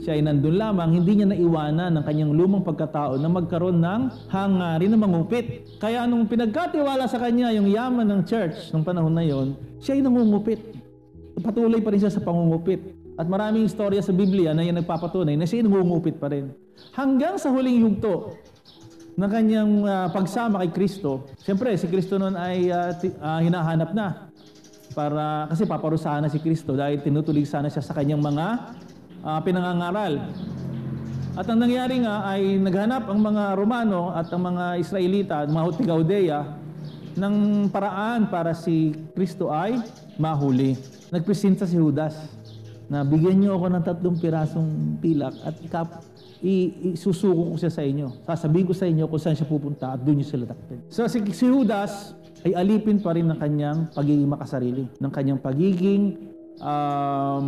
Siya 0.05 0.19
ay 0.19 0.21
nandun 0.21 0.59
lamang, 0.59 1.01
hindi 1.01 1.17
niya 1.17 1.33
naiwanan 1.33 1.97
ng 1.97 2.03
kanyang 2.03 2.31
lumang 2.35 2.63
pagkatao 2.67 3.15
na 3.15 3.31
magkaroon 3.31 3.79
ng 3.79 4.01
hangarin 4.27 4.91
na 4.91 4.99
mangupit. 4.99 5.65
Kaya 5.79 6.03
nung 6.03 6.27
pinagkatiwala 6.27 7.07
sa 7.07 7.17
kanya 7.17 7.49
yung 7.55 7.71
yaman 7.71 8.05
ng 8.05 8.21
church 8.27 8.75
ng 8.75 8.83
panahon 8.83 9.15
na 9.15 9.23
yon, 9.23 9.55
siya 9.79 9.97
ay 9.97 10.03
nangungupit. 10.03 10.84
Patuloy 11.45 11.77
pa 11.85 11.93
rin 11.93 12.01
siya 12.01 12.09
sa 12.09 12.25
pangungupit. 12.25 12.81
At 13.15 13.29
maraming 13.29 13.69
istorya 13.69 14.01
sa 14.01 14.09
Biblia 14.09 14.51
na 14.57 14.65
yan 14.65 14.81
nagpapatunay 14.81 15.37
na 15.37 15.45
siya 15.45 15.61
nangungupit 15.61 16.17
pa 16.17 16.33
rin. 16.33 16.49
Hanggang 16.97 17.37
sa 17.37 17.53
huling 17.53 17.85
yugto 17.85 18.33
ng 19.15 19.29
kanyang 19.29 19.71
uh, 19.85 20.07
pagsama 20.09 20.59
kay 20.65 20.73
Kristo, 20.73 21.29
siyempre 21.39 21.77
si 21.77 21.87
Kristo 21.87 22.17
noon 22.19 22.35
ay 22.35 22.67
uh, 22.73 22.91
uh, 23.21 23.39
hinahanap 23.39 23.93
na 23.93 24.27
para 24.91 25.47
kasi 25.53 25.63
paparusahan 25.69 26.25
na 26.25 26.31
si 26.31 26.41
Kristo 26.41 26.73
dahil 26.73 26.99
tinutulig 27.03 27.47
sana 27.47 27.69
siya 27.69 27.83
sa 27.85 27.93
kanyang 27.93 28.25
mga 28.25 28.47
uh, 29.21 29.39
pinangangaral. 29.45 30.33
At 31.35 31.51
ang 31.51 31.59
nangyari 31.59 31.99
nga 31.99 32.23
ay 32.31 32.57
naghanap 32.63 33.11
ang 33.11 33.19
mga 33.19 33.59
Romano 33.59 34.15
at 34.15 34.31
ang 34.31 34.55
mga 34.55 34.79
Israelita, 34.79 35.43
mga 35.43 35.67
Hutigaudeya, 35.67 36.39
ng 37.15 37.67
paraan 37.71 38.27
para 38.27 38.51
si 38.51 38.91
Kristo 39.15 39.51
ay 39.51 39.79
mahuli. 40.19 40.75
Nagpresenta 41.11 41.63
si 41.63 41.79
Judas 41.79 42.15
na 42.91 43.01
bigyan 43.01 43.41
niyo 43.41 43.57
ako 43.57 43.65
ng 43.71 43.83
tatlong 43.83 44.17
pirasong 44.19 44.99
pilak 45.01 45.33
at 45.41 45.55
ikap, 45.63 45.89
isusuko 46.45 47.55
ko 47.55 47.55
siya 47.57 47.71
sa 47.73 47.81
inyo. 47.81 48.21
Sasabihin 48.27 48.67
ko 48.69 48.73
sa 48.77 48.85
inyo 48.85 49.09
kung 49.09 49.21
saan 49.21 49.33
siya 49.33 49.49
pupunta 49.49 49.95
at 49.97 49.99
doon 50.03 50.21
niyo 50.21 50.27
sila 50.29 50.45
takpin. 50.45 50.79
So 50.93 51.07
si, 51.09 51.23
si 51.33 51.45
Judas 51.49 52.13
ay 52.45 52.53
alipin 52.53 53.01
pa 53.01 53.17
rin 53.17 53.25
ng 53.25 53.39
kanyang 53.41 53.89
pagiging 53.95 54.29
makasarili, 54.29 54.85
ng 55.01 55.11
kanyang 55.11 55.41
pagiging 55.41 56.03
um, 56.61 57.47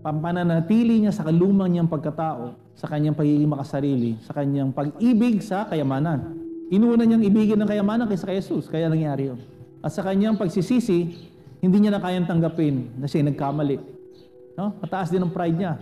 pampananatili 0.00 1.04
niya 1.04 1.12
sa 1.12 1.28
kalumang 1.28 1.68
niyang 1.76 1.90
pagkatao, 1.92 2.56
sa 2.72 2.88
kanyang 2.88 3.12
pagiging 3.12 3.50
makasarili, 3.52 4.16
sa 4.24 4.32
kanyang 4.32 4.72
pag-ibig 4.72 5.44
sa 5.44 5.68
kayamanan. 5.68 6.41
Inuna 6.72 7.04
niyang 7.04 7.20
ibigin 7.20 7.60
ng 7.60 7.68
kayamanan 7.68 8.08
kaysa 8.08 8.24
kay 8.24 8.40
Jesus, 8.40 8.64
kaya 8.64 8.88
nangyari 8.88 9.28
yun. 9.28 9.36
At 9.84 9.92
sa 9.92 10.00
kanyang 10.00 10.40
pagsisisi, 10.40 11.28
hindi 11.60 11.76
niya 11.76 11.92
na 11.92 12.00
kayang 12.00 12.24
tanggapin 12.24 12.96
na 12.96 13.04
siya 13.04 13.28
nagkamali. 13.28 13.76
No? 14.56 14.72
Mataas 14.80 15.12
din 15.12 15.20
ang 15.20 15.28
pride 15.28 15.52
niya. 15.52 15.76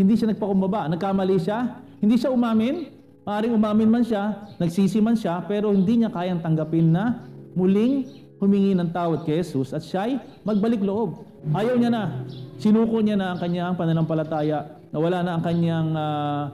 Hindi 0.00 0.16
siya 0.16 0.32
nagpakumbaba. 0.32 0.88
Nagkamali 0.88 1.36
siya, 1.36 1.84
hindi 2.00 2.16
siya 2.16 2.32
umamin. 2.32 2.88
Maaaring 3.28 3.52
umamin 3.52 3.88
man 3.92 4.00
siya, 4.00 4.48
nagsisi 4.56 4.96
man 5.04 5.12
siya, 5.12 5.44
pero 5.44 5.76
hindi 5.76 6.00
niya 6.00 6.08
kayang 6.08 6.40
tanggapin 6.40 6.88
na 6.88 7.20
muling 7.52 8.08
humingi 8.40 8.72
ng 8.72 8.88
tawad 8.96 9.28
kay 9.28 9.44
Jesus 9.44 9.76
at 9.76 9.84
siya 9.84 10.08
ay 10.08 10.12
magbalik 10.48 10.80
loob. 10.80 11.28
Ayaw 11.52 11.76
niya 11.76 11.92
na. 11.92 12.24
Sinuko 12.56 13.04
niya 13.04 13.20
na 13.20 13.36
ang 13.36 13.38
kanyang 13.40 13.76
pananampalataya 13.76 14.80
na 14.88 14.96
wala 14.96 15.20
na 15.20 15.36
ang 15.36 15.44
kanyang 15.44 15.88
uh, 15.92 16.48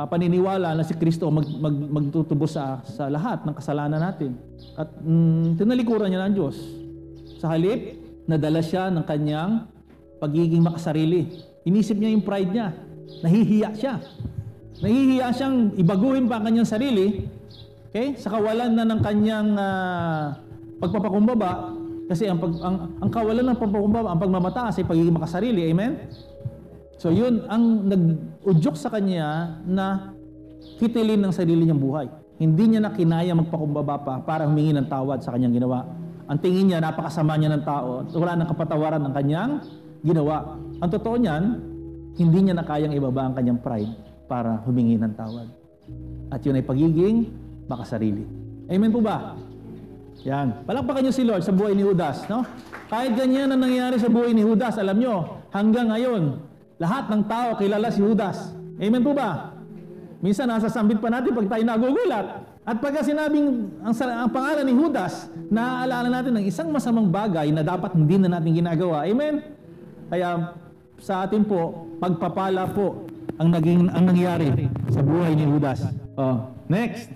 uh, 0.00 0.06
paniniwala 0.08 0.72
na 0.72 0.82
si 0.86 0.96
Kristo 0.96 1.28
mag, 1.28 1.44
mag, 1.60 1.76
magtutubos 1.76 2.56
sa, 2.56 2.80
sa 2.88 3.12
lahat 3.12 3.44
ng 3.44 3.54
kasalanan 3.56 4.00
natin. 4.00 4.40
At 4.76 4.88
mm, 4.96 5.60
tinalikuran 5.60 6.08
niya 6.08 6.24
ang 6.24 6.36
Diyos. 6.36 6.56
Sa 7.36 7.52
halip, 7.52 8.00
nadala 8.24 8.64
siya 8.64 8.88
ng 8.88 9.04
kanyang 9.04 9.68
pagiging 10.20 10.64
makasarili. 10.64 11.28
Inisip 11.68 12.00
niya 12.00 12.12
yung 12.12 12.24
pride 12.24 12.52
niya. 12.52 12.68
Nahihiya 13.20 13.70
siya. 13.76 13.94
Nahihiya 14.80 15.28
siyang 15.36 15.76
ibaguhin 15.76 16.24
pa 16.24 16.40
ang 16.40 16.44
kanyang 16.48 16.68
sarili 16.68 17.28
okay? 17.92 18.16
sa 18.16 18.32
kawalan 18.32 18.72
na 18.72 18.84
ng 18.88 19.00
kanyang 19.04 19.48
uh, 19.60 20.32
pagpapakumbaba 20.80 21.76
kasi 22.08 22.26
ang, 22.26 22.40
pag, 22.42 22.52
ang, 22.64 22.76
ang 22.98 23.10
kawalan 23.12 23.44
ng 23.44 23.58
pagpapakumbaba, 23.60 24.08
ang 24.10 24.20
pagmamataas 24.20 24.80
ay 24.80 24.88
pagiging 24.88 25.14
makasarili. 25.14 25.68
Amen? 25.68 26.10
So 27.00 27.08
yun 27.08 27.48
ang 27.48 27.88
nag-udyok 27.88 28.76
sa 28.76 28.92
kanya 28.92 29.56
na 29.64 30.12
kitilin 30.76 31.24
ng 31.24 31.32
sarili 31.32 31.64
niyang 31.64 31.80
buhay. 31.80 32.12
Hindi 32.36 32.76
niya 32.76 32.84
na 32.84 32.92
kinaya 32.92 33.32
magpakumbaba 33.32 34.04
pa 34.04 34.14
para 34.20 34.44
humingi 34.44 34.76
ng 34.76 34.84
tawad 34.84 35.24
sa 35.24 35.32
kanyang 35.32 35.56
ginawa. 35.56 35.88
Ang 36.28 36.38
tingin 36.44 36.68
niya, 36.68 36.84
napakasama 36.84 37.40
niya 37.40 37.56
ng 37.56 37.64
tao 37.64 38.04
at 38.04 38.12
wala 38.12 38.32
nang 38.36 38.48
kapatawaran 38.52 39.00
ng 39.00 39.12
kanyang 39.16 39.50
ginawa. 40.04 40.60
Ang 40.76 40.90
totoo 40.92 41.16
niyan, 41.16 41.42
hindi 42.20 42.38
niya 42.44 42.54
na 42.60 42.68
kayang 42.68 42.92
ibaba 42.92 43.32
ang 43.32 43.34
kanyang 43.34 43.64
pride 43.64 43.92
para 44.28 44.60
humingi 44.68 45.00
ng 45.00 45.16
tawad. 45.16 45.48
At 46.28 46.44
yun 46.44 46.60
ay 46.60 46.64
pagiging 46.68 47.16
makasarili. 47.64 48.28
Amen 48.68 48.92
po 48.92 49.00
ba? 49.00 49.40
Yan. 50.28 50.68
Palakpakan 50.68 51.08
niyo 51.08 51.14
si 51.16 51.24
Lord 51.24 51.48
sa 51.48 51.56
buhay 51.56 51.72
ni 51.72 51.80
Judas, 51.80 52.28
no? 52.28 52.44
Kahit 52.92 53.16
ganyan 53.16 53.48
ang 53.48 53.64
nangyari 53.64 53.96
sa 53.96 54.12
buhay 54.12 54.36
ni 54.36 54.44
Judas, 54.44 54.76
alam 54.76 55.00
niyo, 55.00 55.40
hanggang 55.48 55.88
ngayon, 55.88 56.49
lahat 56.80 57.12
ng 57.12 57.22
tao 57.28 57.60
kilala 57.60 57.92
si 57.92 58.00
Judas. 58.00 58.56
Amen 58.80 59.04
po 59.04 59.12
ba? 59.12 59.52
Minsan 60.24 60.48
nasa 60.48 60.72
sambit 60.72 60.96
pa 60.96 61.12
natin 61.12 61.36
pag 61.36 61.46
tayo 61.52 61.64
nagugulat. 61.68 62.26
At 62.64 62.76
pagka 62.80 63.04
sinabing 63.04 63.72
ang, 63.80 63.92
ang 63.96 64.30
pangalan 64.32 64.64
ni 64.64 64.74
Judas, 64.76 65.28
naaalala 65.48 66.08
natin 66.08 66.32
ng 66.40 66.44
isang 66.44 66.68
masamang 66.72 67.08
bagay 67.08 67.52
na 67.52 67.60
dapat 67.60 67.92
hindi 67.96 68.16
na 68.20 68.36
natin 68.36 68.52
ginagawa. 68.52 69.04
Amen? 69.04 69.44
Kaya 70.08 70.56
sa 71.00 71.24
atin 71.24 71.44
po, 71.44 71.88
pagpapala 72.00 72.68
po 72.72 73.08
ang 73.40 73.48
naging 73.48 73.88
ang 73.88 74.04
nangyari 74.04 74.52
sa 74.92 75.00
buhay 75.00 75.32
ni 75.32 75.48
Judas. 75.48 75.88
Oh, 76.20 76.52
next. 76.68 77.08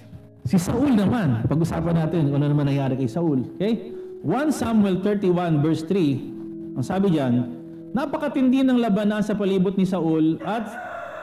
Si 0.44 0.56
Saul 0.60 0.96
naman, 0.96 1.44
pag-usapan 1.48 2.04
natin 2.04 2.28
kung 2.28 2.40
ano 2.40 2.52
naman 2.52 2.68
nangyari 2.68 3.00
kay 3.00 3.08
Saul. 3.08 3.44
Okay? 3.56 3.92
1 4.24 4.48
Samuel 4.52 5.04
31 5.04 5.60
verse 5.60 5.84
3, 5.88 6.76
ang 6.80 6.84
sabi 6.84 7.12
diyan, 7.12 7.53
napakatindi 7.94 8.66
ng 8.66 8.82
labanan 8.82 9.22
sa 9.22 9.38
palibot 9.38 9.78
ni 9.78 9.86
Saul 9.86 10.42
at 10.42 10.66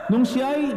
nung 0.08 0.24
siya 0.24 0.56
ay 0.56 0.72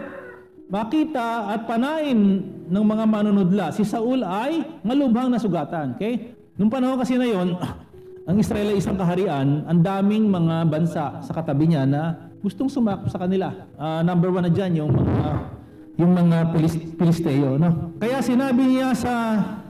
makita 0.67 1.55
at 1.55 1.63
panain 1.63 2.43
ng 2.67 2.85
mga 2.85 3.05
manunudla, 3.07 3.65
si 3.71 3.87
Saul 3.87 4.21
ay 4.21 4.83
malubhang 4.83 5.31
nasugatan. 5.31 5.95
Okay? 5.95 6.35
Nung 6.59 6.67
panahon 6.67 6.99
kasi 6.99 7.15
na 7.15 7.25
yon, 7.29 7.55
ang 8.29 8.35
Israel 8.35 8.75
ay 8.75 8.77
isang 8.81 8.99
kaharian, 8.99 9.63
ang 9.65 9.79
daming 9.79 10.27
mga 10.27 10.55
bansa 10.67 11.05
sa 11.23 11.31
katabi 11.31 11.71
niya 11.71 11.87
na 11.87 12.27
gustong 12.43 12.67
sumakop 12.67 13.07
sa 13.07 13.21
kanila. 13.21 13.53
Uh, 13.79 14.01
number 14.03 14.29
one 14.29 14.45
na 14.45 14.51
dyan 14.51 14.83
yung 14.83 14.91
mga 14.91 15.55
yung 15.95 16.11
mga 16.11 16.51
Pilisteo. 16.99 17.55
No? 17.55 17.95
Kaya 18.03 18.19
sinabi 18.19 18.67
niya 18.67 18.91
sa 18.91 19.13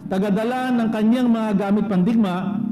tagadala 0.10 0.74
ng 0.74 0.90
kanyang 0.90 1.30
mga 1.30 1.52
gamit 1.54 1.86
pandigma, 1.86 2.65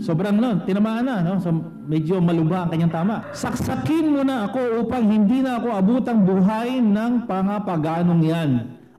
sobrang 0.00 0.36
no, 0.36 0.60
tinamaan 0.64 1.04
na, 1.04 1.16
no? 1.24 1.40
so 1.40 1.52
medyo 1.86 2.20
malubha 2.20 2.66
ang 2.66 2.70
kanyang 2.72 2.92
tama. 2.92 3.16
Saksakin 3.32 4.12
mo 4.12 4.20
na 4.26 4.50
ako 4.50 4.84
upang 4.84 5.08
hindi 5.08 5.40
na 5.40 5.60
ako 5.60 5.68
abutang 5.72 6.24
buhay 6.26 6.80
ng 6.82 7.24
pangapaganong 7.24 8.22
yan 8.24 8.50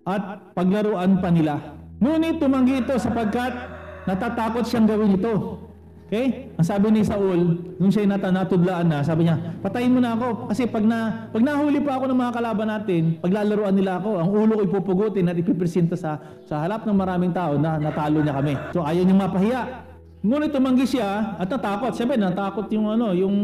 at 0.07 0.53
paglaruan 0.55 1.19
pa 1.19 1.29
nila. 1.29 1.59
Ngunit 1.99 2.39
tumanggi 2.39 2.79
ito 2.81 2.95
sapagkat 2.95 3.53
natatakot 4.07 4.63
siyang 4.63 4.87
gawin 4.87 5.17
ito. 5.17 5.67
Okay? 6.07 6.55
Ang 6.55 6.63
sabi 6.63 6.87
ni 6.95 7.03
Saul, 7.03 7.75
nung 7.75 7.91
siya 7.91 8.07
nata 8.07 8.31
natudlaan 8.31 8.87
na, 8.87 9.03
sabi 9.03 9.27
niya, 9.27 9.59
patayin 9.59 9.91
mo 9.91 9.99
na 9.99 10.15
ako. 10.15 10.47
Kasi 10.47 10.63
pag, 10.63 10.87
na, 10.87 11.27
pag 11.35 11.43
nahuli 11.43 11.83
pa 11.83 11.99
ako 11.99 12.07
ng 12.07 12.19
mga 12.23 12.31
kalaban 12.31 12.67
natin, 12.71 13.01
paglalaruan 13.19 13.75
nila 13.75 13.99
ako, 13.99 14.15
ang 14.15 14.29
ulo 14.31 14.55
ko 14.55 14.63
ipupugutin 14.71 15.27
at 15.27 15.35
ipipresenta 15.35 15.99
sa, 15.99 16.15
sa 16.47 16.63
harap 16.63 16.87
ng 16.87 16.95
maraming 16.95 17.35
tao 17.35 17.59
na 17.59 17.75
natalo 17.75 18.23
niya 18.23 18.39
kami. 18.39 18.55
So 18.71 18.87
ayaw 18.87 19.03
niyang 19.03 19.19
mapahiya. 19.27 19.61
Ngunit 20.25 20.49
tumanggi 20.49 20.97
siya 20.97 21.37
at 21.37 21.45
natakot. 21.45 21.93
Siyempre, 21.93 22.17
natakot 22.17 22.65
yung 22.73 22.89
ano, 22.89 23.13
yung 23.13 23.35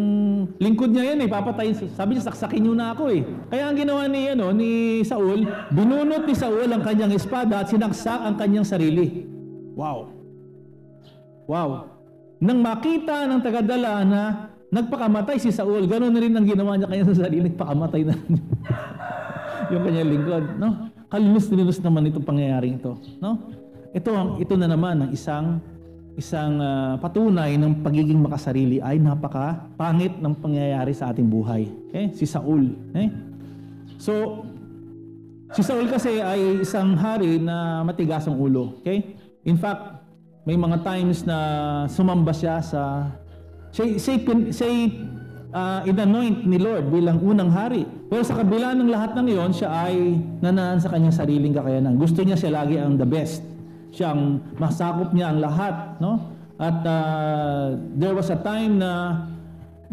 lingkod 0.57 0.89
niya 0.89 1.13
yan 1.13 1.21
eh, 1.21 1.29
papatayin. 1.29 1.77
Sabi 1.93 2.17
niya, 2.17 2.25
saksakin 2.33 2.65
niyo 2.65 2.73
na 2.73 2.97
ako 2.97 3.13
eh. 3.13 3.21
Kaya 3.53 3.69
ang 3.69 3.77
ginawa 3.77 4.09
ni, 4.09 4.33
ano, 4.33 4.49
ni 4.49 5.01
Saul, 5.05 5.45
binunot 5.69 6.25
ni 6.25 6.33
Saul 6.33 6.65
ang 6.65 6.81
kanyang 6.81 7.13
espada 7.13 7.61
at 7.61 7.69
sinaksak 7.69 8.17
ang 8.25 8.35
kanyang 8.41 8.65
sarili. 8.65 9.29
Wow. 9.77 10.09
Wow. 11.45 11.93
Nang 12.41 12.59
makita 12.65 13.29
ng 13.29 13.39
tagadala 13.45 13.91
na 14.01 14.21
nagpakamatay 14.73 15.37
si 15.37 15.53
Saul, 15.53 15.85
ganoon 15.85 16.09
na 16.09 16.21
rin 16.25 16.33
ang 16.33 16.45
ginawa 16.49 16.73
niya 16.73 16.89
kanya 16.89 17.05
sa 17.13 17.21
sarili, 17.29 17.53
nagpakamatay 17.53 18.01
na 18.01 18.17
yung 19.71 19.83
kanyang 19.85 20.09
lingkod. 20.09 20.45
No? 20.57 20.89
Kalunos-lunos 21.13 21.77
naman 21.85 22.09
itong 22.09 22.25
pangyayaring 22.25 22.81
ito. 22.81 22.97
No? 23.21 23.37
Ito, 23.93 24.09
ang, 24.09 24.29
ito 24.41 24.57
na 24.57 24.65
naman 24.65 25.05
ang 25.05 25.11
isang 25.13 25.61
isang 26.13 26.61
uh, 26.61 26.93
patunay 27.01 27.57
ng 27.57 27.81
pagiging 27.81 28.21
makasarili 28.21 28.77
ay 28.77 29.01
napaka 29.01 29.65
pangit 29.73 30.13
ng 30.21 30.33
pangyayari 30.37 30.93
sa 30.93 31.09
ating 31.09 31.25
buhay. 31.25 31.65
Okay? 31.89 32.13
Si 32.13 32.29
Saul. 32.29 32.73
Okay? 32.93 33.09
So, 33.97 34.45
si 35.57 35.61
Saul 35.65 35.89
kasi 35.89 36.21
ay 36.21 36.61
isang 36.61 36.93
hari 36.93 37.41
na 37.41 37.81
matigas 37.81 38.29
ang 38.29 38.37
ulo. 38.37 38.77
Okay? 38.85 39.17
In 39.45 39.57
fact, 39.57 40.05
may 40.45 40.59
mga 40.59 40.85
times 40.85 41.25
na 41.25 41.37
sumamba 41.89 42.35
siya 42.35 42.59
sa 42.61 43.09
say 43.71 43.97
say, 43.97 44.21
say 44.51 44.91
uh, 45.53 45.81
inanoint 45.87 46.43
ni 46.43 46.59
Lord 46.59 46.89
bilang 46.89 47.21
unang 47.21 47.53
hari. 47.53 47.87
Pero 48.09 48.21
sa 48.21 48.37
kabila 48.37 48.75
ng 48.75 48.89
lahat 48.89 49.15
ng 49.17 49.25
iyon, 49.29 49.51
siya 49.55 49.69
ay 49.71 50.19
nanaan 50.41 50.77
sa 50.77 50.91
kanyang 50.91 51.15
sariling 51.15 51.53
kakayanan. 51.55 51.95
Gusto 51.95 52.21
niya 52.21 52.37
siya 52.37 52.61
lagi 52.61 52.75
ang 52.77 52.99
the 52.99 53.07
best. 53.07 53.52
Siya 53.93 54.17
ang 54.17 54.41
masakop 54.57 55.13
niya 55.13 55.29
ang 55.29 55.39
lahat, 55.39 56.01
no? 56.01 56.33
At 56.57 56.81
uh, 56.81 57.77
there 57.93 58.17
was 58.17 58.33
a 58.33 58.39
time 58.41 58.81
na 58.81 59.21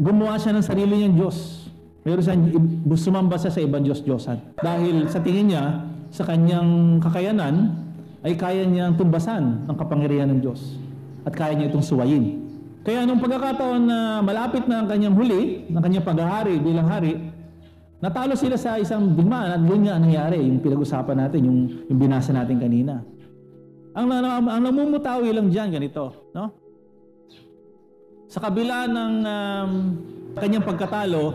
gumawa 0.00 0.40
siya 0.40 0.56
ng 0.56 0.64
sarili 0.64 1.04
niyang 1.04 1.16
Diyos. 1.20 1.68
Pero 2.00 2.24
siya, 2.24 2.32
sumamba 2.96 3.36
siya 3.36 3.52
sa 3.52 3.60
ibang 3.60 3.84
Diyos-Diyosan. 3.84 4.56
Dahil 4.56 5.04
sa 5.12 5.20
tingin 5.20 5.52
niya, 5.52 5.84
sa 6.08 6.24
kanyang 6.24 6.98
kakayanan, 7.04 7.76
ay 8.24 8.36
kaya 8.36 8.64
niyang 8.64 8.96
tumbasan 8.96 9.68
ang 9.68 9.76
kapangyarihan 9.76 10.28
ng 10.28 10.40
Diyos 10.44 10.76
at 11.24 11.32
kaya 11.32 11.56
niya 11.56 11.72
itong 11.72 11.84
suwayin. 11.84 12.24
Kaya 12.80 13.04
nung 13.04 13.20
pagkakataon 13.20 13.82
na 13.84 13.98
malapit 14.24 14.64
na 14.64 14.80
ang 14.84 14.88
kanyang 14.88 15.12
huli, 15.16 15.68
ng 15.68 15.80
kanyang 15.84 16.04
paghahari 16.04 16.56
bilang 16.60 16.88
hari, 16.88 17.16
natalo 18.00 18.32
sila 18.32 18.56
sa 18.56 18.80
isang 18.80 19.12
digmaan 19.12 19.52
at 19.52 19.60
doon 19.60 19.84
nga 19.84 20.00
nangyari, 20.00 20.40
yung 20.40 20.64
pinag-usapan 20.64 21.16
natin, 21.28 21.40
yung, 21.44 21.58
yung 21.92 21.98
binasa 22.00 22.32
natin 22.32 22.56
kanina. 22.56 23.04
Ang, 23.90 24.06
ang, 24.06 24.46
ang 24.46 24.62
namumutawi 24.62 25.34
lang 25.34 25.50
dyan, 25.50 25.74
ganito, 25.74 26.30
no? 26.36 26.54
Sa 28.30 28.38
kabila 28.38 28.86
ng 28.86 29.14
um, 29.26 29.72
kanyang 30.38 30.62
pagkatalo, 30.62 31.34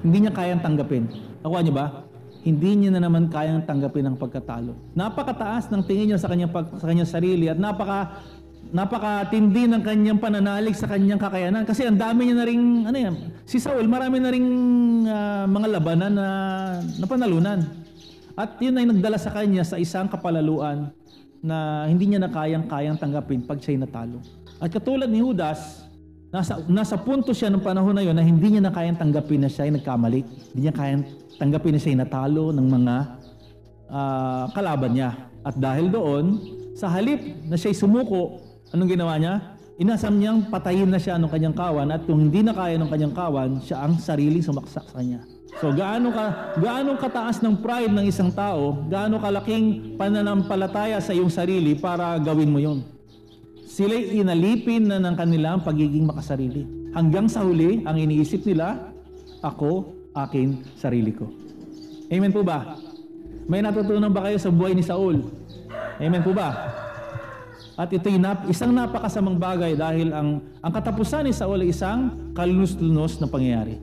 hindi 0.00 0.24
niya 0.24 0.32
kayang 0.32 0.64
tanggapin. 0.64 1.04
Nakuha 1.44 1.60
niyo 1.60 1.74
ba? 1.76 2.08
hindi 2.40 2.70
niya 2.72 2.96
na 2.96 3.04
naman 3.04 3.28
kayang 3.28 3.68
tanggapin 3.68 4.08
ang 4.08 4.16
pagkatalo. 4.16 4.72
Napakataas 4.96 5.68
ng 5.68 5.84
tingin 5.84 6.12
niya 6.12 6.18
sa 6.20 6.28
kanyang, 6.32 6.48
pag, 6.48 6.72
sa 6.72 6.86
kanyang 6.88 7.10
sarili 7.10 7.46
at 7.52 7.60
napaka 7.60 8.24
napakatindi 8.70 9.66
ng 9.66 9.82
kanyang 9.82 10.20
pananalig 10.20 10.76
sa 10.78 10.86
kanyang 10.86 11.18
kakayanan 11.18 11.64
kasi 11.66 11.88
ang 11.88 11.96
dami 11.96 12.28
niya 12.28 12.36
na 12.38 12.46
ring 12.46 12.64
ano 12.86 12.96
yan, 12.96 13.14
si 13.42 13.58
Saul 13.58 13.88
marami 13.88 14.22
na 14.22 14.30
ring 14.30 14.48
uh, 15.08 15.44
mga 15.48 15.68
labanan 15.80 16.12
na 16.12 16.26
napanalunan. 16.96 17.60
At 18.38 18.56
yun 18.62 18.78
ay 18.78 18.88
nagdala 18.88 19.20
sa 19.20 19.34
kanya 19.36 19.66
sa 19.66 19.76
isang 19.76 20.08
kapalaluan 20.08 20.88
na 21.40 21.88
hindi 21.88 22.12
niya 22.12 22.20
na 22.20 22.30
kayang-kayang 22.30 23.00
tanggapin 23.00 23.44
pag 23.44 23.58
siya'y 23.60 23.80
natalo. 23.80 24.20
At 24.60 24.68
katulad 24.68 25.08
ni 25.08 25.24
Judas, 25.24 25.88
nasa, 26.28 26.60
nasa 26.68 27.00
punto 27.00 27.32
siya 27.32 27.48
ng 27.48 27.64
panahon 27.64 27.96
na 27.96 28.04
yon 28.04 28.12
na 28.12 28.24
hindi 28.24 28.56
niya 28.56 28.62
na 28.68 28.72
kayang 28.72 29.00
tanggapin 29.00 29.40
na 29.40 29.48
siya 29.48 29.68
ay 29.68 29.72
nagkamali. 29.80 30.20
Hindi 30.52 30.60
niya 30.68 30.74
kayang 30.76 31.02
tanggapin 31.40 31.72
na 31.76 31.80
siya 31.80 31.96
natalo 31.96 32.52
ng 32.52 32.66
mga 32.68 32.94
uh, 33.88 34.44
kalaban 34.52 34.92
niya. 34.92 35.10
At 35.40 35.56
dahil 35.56 35.88
doon, 35.88 36.24
sa 36.76 36.92
halip 36.92 37.20
na 37.48 37.56
siya'y 37.56 37.72
sumuko, 37.72 38.40
anong 38.76 38.90
ginawa 38.92 39.16
niya? 39.16 39.56
Inasam 39.80 40.20
niyang 40.20 40.52
patayin 40.52 40.92
na 40.92 41.00
siya 41.00 41.16
ng 41.16 41.32
kanyang 41.32 41.56
kawan 41.56 41.88
at 41.88 42.04
kung 42.04 42.20
hindi 42.20 42.44
na 42.44 42.52
kaya 42.52 42.76
ng 42.76 42.92
kanyang 42.92 43.16
kawan, 43.16 43.64
siya 43.64 43.80
ang 43.80 43.96
sariling 43.96 44.44
sumaksak 44.44 44.84
sa 44.84 44.92
kanya. 45.00 45.24
So 45.58 45.74
gaano 45.74 46.14
ka 46.14 46.54
gaano 46.62 46.94
kataas 46.94 47.42
ng 47.42 47.58
pride 47.58 47.90
ng 47.90 48.06
isang 48.06 48.30
tao, 48.30 48.86
gaano 48.86 49.18
kalaking 49.18 49.98
pananampalataya 49.98 51.02
sa 51.02 51.10
iyong 51.10 51.32
sarili 51.32 51.74
para 51.74 52.14
gawin 52.22 52.54
mo 52.54 52.62
'yon. 52.62 52.86
Sila'y 53.66 54.22
inalipin 54.22 54.86
na 54.86 55.02
ng 55.02 55.14
kanilang 55.18 55.62
pagiging 55.66 56.06
makasarili. 56.06 56.66
Hanggang 56.90 57.30
sa 57.30 57.46
huli, 57.46 57.86
ang 57.86 57.94
iniisip 57.94 58.42
nila, 58.42 58.90
ako 59.46 59.94
akin 60.10 60.66
sarili 60.74 61.14
ko. 61.14 61.30
Amen 62.10 62.34
po 62.34 62.42
ba? 62.42 62.74
May 63.46 63.62
natutunan 63.62 64.10
ba 64.10 64.26
kayo 64.26 64.38
sa 64.42 64.50
buhay 64.50 64.74
ni 64.74 64.82
Saul? 64.82 65.22
Amen 66.02 66.22
po 66.22 66.34
ba? 66.34 66.50
At 67.78 67.94
ito'y 67.94 68.18
nap, 68.18 68.44
isang 68.50 68.74
napakasamang 68.74 69.38
bagay 69.38 69.78
dahil 69.78 70.10
ang, 70.10 70.42
ang 70.60 70.72
katapusan 70.74 71.24
ni 71.24 71.32
Saul 71.32 71.62
ay 71.62 71.70
isang 71.70 72.34
kalunos-lunos 72.34 73.22
na 73.22 73.30
pangyayari. 73.30 73.78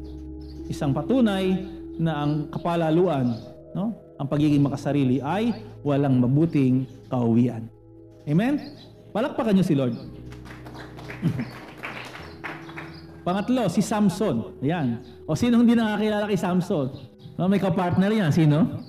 Isang 0.68 0.92
patunay 0.92 1.64
na 1.98 2.24
ang 2.24 2.32
kapalaluan, 2.54 3.34
no? 3.74 3.96
ang 4.18 4.28
pagiging 4.28 4.62
makasarili 4.62 5.24
ay 5.24 5.56
walang 5.82 6.22
mabuting 6.22 6.86
kauwian. 7.10 7.66
Amen? 8.28 8.76
Palakpakan 9.16 9.56
niyo 9.56 9.66
si 9.66 9.74
Lord. 9.74 9.96
Pangatlo, 13.28 13.68
si 13.68 13.84
Samson. 13.84 14.56
Ayan. 14.64 15.04
O 15.28 15.36
sino 15.36 15.60
hindi 15.60 15.76
nakakilala 15.76 16.32
kay 16.32 16.40
Samson? 16.40 16.88
No, 17.36 17.52
may 17.52 17.60
kapartner 17.60 18.12
yan. 18.12 18.32
Sino? 18.32 18.88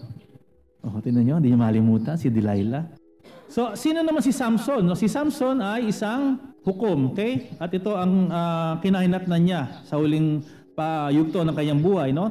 Oh, 0.83 1.03
tinan 1.03 1.27
nyo, 1.27 1.35
hindi 1.43 1.51
niyo 1.51 1.59
malimutan. 1.59 2.15
Si 2.15 2.31
Delilah. 2.31 2.87
So, 3.51 3.75
sino 3.75 4.05
naman 4.05 4.23
si 4.23 4.31
Samson? 4.31 4.87
No, 4.87 4.95
si 4.95 5.11
Samson 5.11 5.59
ay 5.59 5.91
isang 5.91 6.39
hukom. 6.63 7.17
Okay? 7.17 7.51
At 7.59 7.75
ito 7.75 7.99
ang 7.99 8.31
uh, 8.31 8.79
kinahinatnan 8.79 9.43
niya 9.43 9.83
sa 9.83 9.99
huling 9.99 10.45
payugto 10.79 11.43
ng 11.43 11.55
kanyang 11.59 11.83
buhay. 11.83 12.15
No? 12.15 12.31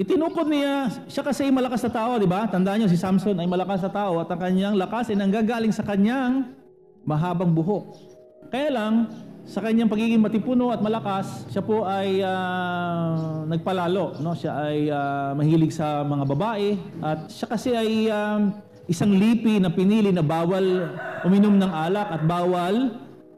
Itinukod 0.00 0.48
niya, 0.48 0.88
siya 1.12 1.20
kasi 1.20 1.44
ay 1.44 1.52
malakas 1.52 1.84
na 1.84 1.92
tao, 1.92 2.16
di 2.16 2.24
ba? 2.24 2.48
Tandaan 2.48 2.80
niyo, 2.80 2.88
si 2.88 2.96
Samson 2.96 3.36
ay 3.36 3.44
malakas 3.44 3.84
na 3.84 3.92
tao 3.92 4.16
at 4.16 4.32
ang 4.32 4.40
kanyang 4.40 4.80
lakas 4.80 5.12
ay 5.12 5.20
nanggagaling 5.20 5.76
sa 5.76 5.84
kanyang 5.84 6.56
mahabang 7.04 7.52
buhok. 7.52 8.00
Kaya 8.48 8.72
lang, 8.72 9.12
sa 9.44 9.60
kanyang 9.60 9.92
pagiging 9.92 10.24
matipuno 10.24 10.72
at 10.72 10.80
malakas, 10.80 11.44
siya 11.52 11.60
po 11.60 11.84
ay 11.84 12.24
uh, 12.24 13.44
nagpalalo. 13.44 14.16
No? 14.24 14.32
Siya 14.32 14.52
ay 14.56 14.88
uh, 14.88 15.36
mahilig 15.36 15.76
sa 15.76 16.00
mga 16.00 16.24
babae 16.24 16.80
at 17.04 17.28
siya 17.28 17.46
kasi 17.50 17.76
ay 17.76 18.08
uh, 18.08 18.48
isang 18.88 19.12
lipi 19.12 19.60
na 19.60 19.68
pinili 19.68 20.14
na 20.16 20.24
bawal 20.24 20.96
uminom 21.28 21.60
ng 21.60 21.72
alak 21.76 22.08
at 22.08 22.22
bawal 22.24 22.74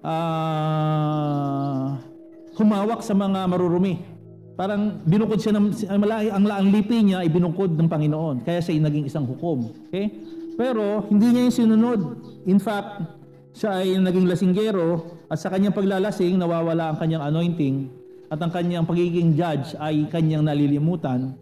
uh, 0.04 1.98
humawak 2.54 3.02
sa 3.02 3.18
mga 3.18 3.50
marurumi. 3.50 4.11
Parang 4.62 5.02
binukod 5.02 5.42
siya 5.42 5.58
ng 5.58 5.74
ang 5.90 6.46
laang 6.46 6.70
lipi 6.70 7.02
niya 7.02 7.26
ay 7.26 7.26
binukod 7.26 7.74
ng 7.74 7.90
Panginoon. 7.90 8.46
Kaya 8.46 8.62
siya 8.62 8.78
naging 8.78 9.10
isang 9.10 9.26
hukom. 9.26 9.74
Okay? 9.90 10.06
Pero 10.54 11.02
hindi 11.10 11.34
niya 11.34 11.50
yung 11.50 11.56
sinunod. 11.58 12.00
In 12.46 12.62
fact, 12.62 13.02
siya 13.58 13.82
ay 13.82 13.98
naging 13.98 14.30
lasinggero 14.30 15.18
at 15.26 15.42
sa 15.42 15.50
kanyang 15.50 15.74
paglalasing 15.74 16.38
nawawala 16.38 16.94
ang 16.94 16.98
kanyang 17.02 17.26
anointing 17.26 17.90
at 18.30 18.38
ang 18.38 18.54
kanyang 18.54 18.86
pagiging 18.86 19.34
judge 19.34 19.74
ay 19.82 20.06
kanyang 20.06 20.46
nalilimutan 20.46 21.34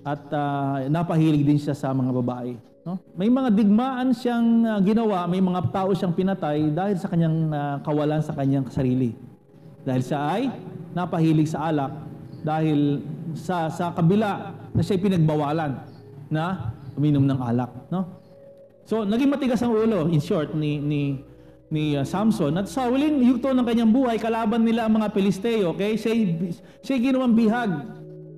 at 0.00 0.24
uh, 0.32 0.88
napahilig 0.88 1.44
din 1.44 1.60
siya 1.60 1.76
sa 1.76 1.92
mga 1.92 2.16
babae. 2.16 2.56
No? 2.88 2.96
May 3.12 3.28
mga 3.28 3.52
digmaan 3.52 4.16
siyang 4.16 4.64
uh, 4.64 4.80
ginawa, 4.80 5.28
may 5.28 5.44
mga 5.44 5.68
tao 5.68 5.92
siyang 5.92 6.16
pinatay 6.16 6.72
dahil 6.72 6.96
sa 6.96 7.12
kanyang 7.12 7.52
uh, 7.52 7.76
kawalan 7.84 8.24
sa 8.24 8.32
kanyang 8.32 8.64
sarili. 8.72 9.12
Dahil 9.84 10.00
siya 10.00 10.20
ay 10.32 10.48
napahilig 10.96 11.52
sa 11.52 11.68
alak 11.68 12.13
dahil 12.44 13.00
sa 13.32 13.72
sa 13.72 13.96
kabila 13.96 14.52
na 14.76 14.82
siya 14.84 15.00
pinagbawalan 15.00 15.80
na 16.28 16.76
uminom 16.94 17.24
ng 17.24 17.40
alak, 17.40 17.72
no? 17.88 18.20
So, 18.84 19.08
naging 19.08 19.32
matigas 19.32 19.64
ang 19.64 19.72
ulo 19.72 20.12
in 20.12 20.20
short 20.20 20.52
ni 20.52 20.76
ni 20.76 21.24
ni 21.72 21.96
uh, 21.96 22.04
Samson. 22.04 22.52
At 22.60 22.68
sa 22.68 22.86
huling 22.86 23.24
yugto 23.24 23.48
ng 23.50 23.64
kanyang 23.64 23.90
buhay, 23.90 24.20
kalaban 24.20 24.62
nila 24.62 24.86
ang 24.86 25.00
mga 25.00 25.08
Pilisteo. 25.10 25.72
Okay? 25.74 25.96
Siya, 25.96 26.12
siya 26.84 26.96
ginawang 27.00 27.32
bihag. 27.32 27.72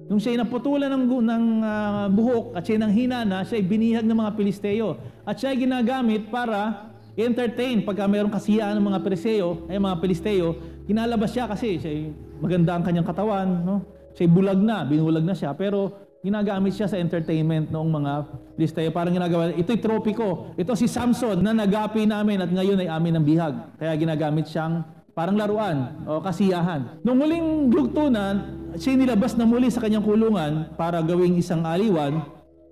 Nung 0.07 0.23
siya 0.23 0.39
naputulan 0.39 0.87
ng, 0.87 1.05
ng 1.11 1.45
uh, 1.67 2.07
buhok 2.15 2.55
at 2.55 2.63
siya 2.63 2.79
nang 2.79 2.95
hina 2.95 3.27
na, 3.27 3.43
siya 3.43 3.59
binihag 3.59 4.07
ng 4.07 4.15
mga 4.15 4.33
Pilisteo. 4.39 4.97
At 5.27 5.43
siya 5.43 5.51
ginagamit 5.59 6.31
para 6.31 6.95
entertain 7.19 7.83
pagka 7.83 8.07
mayroong 8.07 8.31
kasiyahan 8.31 8.77
ng 8.77 8.87
mga 8.93 9.01
Periseo, 9.03 9.67
ay 9.73 9.81
mga 9.81 9.97
Pilisteo, 10.05 10.49
ginalabas 10.85 11.33
siya 11.33 11.49
kasi 11.49 11.81
siya 11.81 12.13
maganda 12.39 12.77
ang 12.77 12.85
kanyang 12.85 13.09
katawan, 13.09 13.49
no? 13.65 13.96
Siya 14.17 14.33
bulag 14.33 14.57
na, 14.57 14.89
binulag 14.89 15.23
na 15.29 15.37
siya, 15.37 15.53
pero 15.53 15.93
ginagamit 16.25 16.73
siya 16.73 16.89
sa 16.89 16.97
entertainment 16.97 17.69
noong 17.69 17.91
mga 17.93 18.13
Pilisteo. 18.57 18.91
Parang 18.91 19.13
ginagawa, 19.13 19.53
ito'y 19.53 19.79
trophy 19.79 20.17
ko. 20.17 20.57
Ito 20.57 20.73
si 20.73 20.89
Samson 20.89 21.39
na 21.45 21.53
nagapi 21.53 22.09
namin 22.09 22.41
at 22.41 22.51
ngayon 22.51 22.81
ay 22.81 22.89
amin 22.89 23.21
ng 23.21 23.25
bihag. 23.29 23.55
Kaya 23.77 23.93
ginagamit 23.95 24.49
siyang 24.49 24.83
parang 25.13 25.37
laruan 25.37 26.03
o 26.09 26.19
kasiyahan. 26.25 27.05
Noong 27.05 27.19
muling 27.21 27.47
lugtunan, 27.71 28.35
siya 28.81 28.97
nilabas 28.97 29.37
na 29.37 29.45
muli 29.45 29.69
sa 29.69 29.85
kanyang 29.85 30.03
kulungan 30.03 30.73
para 30.75 30.99
gawing 31.05 31.37
isang 31.37 31.63
aliwan. 31.63 32.25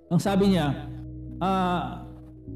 Ang 0.09 0.21
sabi 0.21 0.57
niya, 0.57 0.89
ah, 1.39 2.05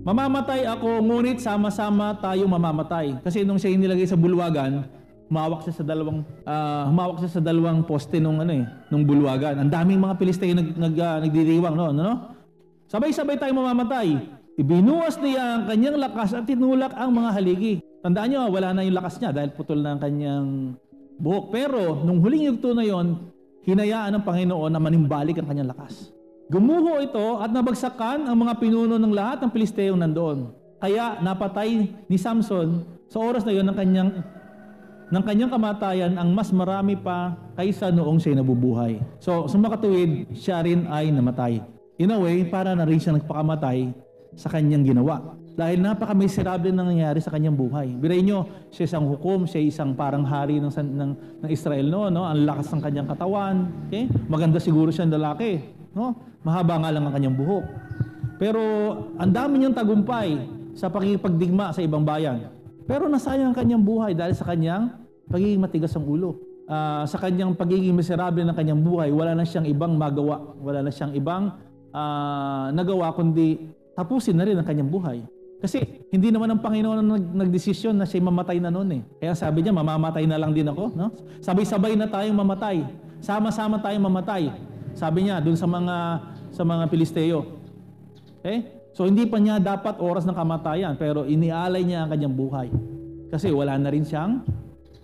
mamamatay 0.04 0.64
ako, 0.66 1.04
ngunit 1.04 1.38
sama-sama 1.40 2.16
tayo 2.20 2.48
mamamatay. 2.48 3.20
Kasi 3.20 3.44
nung 3.44 3.60
siya 3.60 3.72
nilagay 3.76 4.08
sa 4.08 4.16
bulwagan, 4.16 4.84
humawak 5.28 5.60
siya 5.68 5.74
sa 5.80 5.84
dalawang 5.84 6.24
ah, 6.48 6.88
humawak 6.88 7.16
siya 7.20 7.30
sa 7.38 7.40
dalawang 7.44 7.84
poste 7.84 8.16
nung 8.16 8.40
ano 8.40 8.52
eh, 8.52 8.64
nung 8.88 9.04
bulwagan. 9.04 9.60
Ang 9.60 9.70
daming 9.70 10.00
mga 10.00 10.16
Pilisteo 10.16 10.56
nag, 10.56 10.74
nag 10.74 10.94
ah, 10.98 11.20
nagdiriwang 11.20 11.76
no, 11.76 11.92
no, 11.92 12.02
no? 12.02 12.14
Sabay-sabay 12.88 13.36
tayo 13.36 13.52
mamamatay. 13.52 14.16
Ibinuwas 14.58 15.20
niya 15.20 15.60
ang 15.60 15.64
kanyang 15.68 16.00
lakas 16.00 16.34
at 16.34 16.48
tinulak 16.48 16.90
ang 16.96 17.14
mga 17.14 17.30
haligi. 17.36 17.74
Tandaan 18.02 18.28
nyo, 18.32 18.40
wala 18.50 18.74
na 18.74 18.82
yung 18.82 18.96
lakas 18.96 19.20
niya 19.20 19.30
dahil 19.30 19.52
putol 19.54 19.78
na 19.84 19.94
ang 19.94 20.00
kanyang 20.02 20.74
buhok. 21.20 21.52
Pero 21.52 22.02
nung 22.02 22.18
huling 22.24 22.48
yugto 22.48 22.72
na 22.72 22.82
yon, 22.82 23.28
hinayaan 23.68 24.18
ng 24.18 24.24
Panginoon 24.24 24.72
na 24.72 24.80
manimbalik 24.80 25.36
ang 25.38 25.46
kanyang 25.46 25.70
lakas. 25.70 26.10
Gumuho 26.48 27.04
ito 27.04 27.38
at 27.44 27.52
nabagsakan 27.52 28.24
ang 28.24 28.36
mga 28.40 28.56
pinuno 28.56 28.96
ng 28.96 29.12
lahat 29.12 29.44
ng 29.44 29.52
Pilisteyong 29.52 30.00
nandoon. 30.00 30.48
Kaya 30.80 31.20
napatay 31.20 31.92
ni 32.08 32.16
Samson 32.16 32.82
sa 33.12 33.20
oras 33.20 33.44
na 33.44 33.52
yon 33.52 33.68
ng 33.68 33.76
kanyang 33.76 34.10
ng 35.08 35.22
kanyang 35.24 35.52
kamatayan 35.52 36.12
ang 36.20 36.28
mas 36.36 36.52
marami 36.52 36.92
pa 36.92 37.32
kaysa 37.56 37.88
noong 37.88 38.20
siya 38.20 38.36
nabubuhay. 38.36 39.00
So, 39.24 39.48
sumakatuwid, 39.48 40.36
siya 40.36 40.60
rin 40.60 40.84
ay 40.84 41.08
namatay. 41.08 41.64
In 41.96 42.12
a 42.12 42.18
way, 42.20 42.44
para 42.46 42.76
na 42.76 42.84
rin 42.84 43.00
siya 43.00 43.16
nagpakamatay 43.16 43.90
sa 44.36 44.52
kanyang 44.52 44.84
ginawa. 44.84 45.34
Dahil 45.58 45.82
napaka-miserable 45.82 46.70
na 46.70 46.86
nangyari 46.86 47.18
sa 47.18 47.34
kanyang 47.34 47.58
buhay. 47.58 47.90
Biray 47.98 48.22
nyo, 48.22 48.46
siya 48.70 48.86
isang 48.86 49.10
hukom, 49.10 49.42
siya 49.42 49.58
isang 49.58 49.90
parang 49.98 50.22
hari 50.22 50.62
ng, 50.62 50.70
ng, 50.70 51.12
ng 51.42 51.50
Israel 51.50 51.82
no, 51.90 52.06
no? 52.06 52.22
Ang 52.22 52.46
lakas 52.46 52.70
ng 52.70 52.78
kanyang 52.78 53.08
katawan. 53.10 53.66
Okay? 53.90 54.06
Maganda 54.30 54.62
siguro 54.62 54.94
siya 54.94 55.10
lalaki. 55.10 55.58
No? 55.98 56.14
Mahaba 56.46 56.78
nga 56.78 56.94
lang 56.94 57.10
ang 57.10 57.14
kanyang 57.16 57.34
buhok. 57.34 57.64
Pero 58.38 58.62
ang 59.18 59.34
dami 59.34 59.58
niyang 59.58 59.74
tagumpay 59.74 60.38
sa 60.78 60.86
pakikipagdigma 60.94 61.74
sa 61.74 61.82
ibang 61.82 62.06
bayan. 62.06 62.54
Pero 62.88 63.04
nasayang 63.04 63.52
ang 63.52 63.56
kanyang 63.56 63.84
buhay 63.84 64.16
dahil 64.16 64.32
sa 64.32 64.48
kanyang 64.48 64.96
pagiging 65.28 65.60
matigas 65.60 65.92
ang 65.92 66.08
ulo. 66.08 66.40
Uh, 66.64 67.04
sa 67.04 67.20
kanyang 67.20 67.52
pagiging 67.52 67.92
miserable 67.92 68.40
ng 68.40 68.56
kanyang 68.56 68.80
buhay, 68.80 69.12
wala 69.12 69.36
na 69.36 69.44
siyang 69.44 69.68
ibang 69.68 69.92
magawa. 69.92 70.56
Wala 70.56 70.80
na 70.80 70.88
siyang 70.88 71.12
ibang 71.12 71.52
uh, 71.92 72.72
nagawa 72.72 73.12
kundi 73.12 73.68
tapusin 73.92 74.40
na 74.40 74.48
rin 74.48 74.56
ang 74.56 74.64
kanyang 74.64 74.88
buhay. 74.88 75.20
Kasi 75.60 75.84
hindi 76.08 76.32
naman 76.32 76.48
ang 76.48 76.64
Panginoon 76.64 76.98
ang 77.02 77.08
nag, 77.18 77.24
nagdesisyon 77.44 77.92
na 77.92 78.08
siya 78.08 78.24
mamatay 78.24 78.56
na 78.56 78.72
noon 78.72 78.88
eh. 78.94 79.02
Kaya 79.20 79.36
sabi 79.36 79.60
niya, 79.60 79.74
mamamatay 79.76 80.24
na 80.24 80.40
lang 80.40 80.56
din 80.56 80.64
ako. 80.70 80.96
No? 80.96 81.12
Sabay-sabay 81.44 81.92
na 81.92 82.08
tayong 82.08 82.40
mamatay. 82.40 82.88
Sama-sama 83.20 83.82
tayong 83.84 84.06
mamatay. 84.06 84.48
Sabi 84.96 85.28
niya, 85.28 85.44
dun 85.44 85.58
sa 85.58 85.68
mga 85.68 85.96
sa 86.54 86.62
mga 86.64 86.88
Pilisteo. 86.88 87.58
Okay? 88.40 88.77
So 88.98 89.06
hindi 89.06 89.30
pa 89.30 89.38
niya 89.38 89.62
dapat 89.62 90.02
oras 90.02 90.26
ng 90.26 90.34
kamatayan, 90.34 90.98
pero 90.98 91.22
inialay 91.22 91.86
niya 91.86 92.02
ang 92.02 92.10
kanyang 92.10 92.34
buhay. 92.34 92.66
Kasi 93.30 93.54
wala 93.54 93.78
na 93.78 93.94
rin 93.94 94.02
siyang 94.02 94.42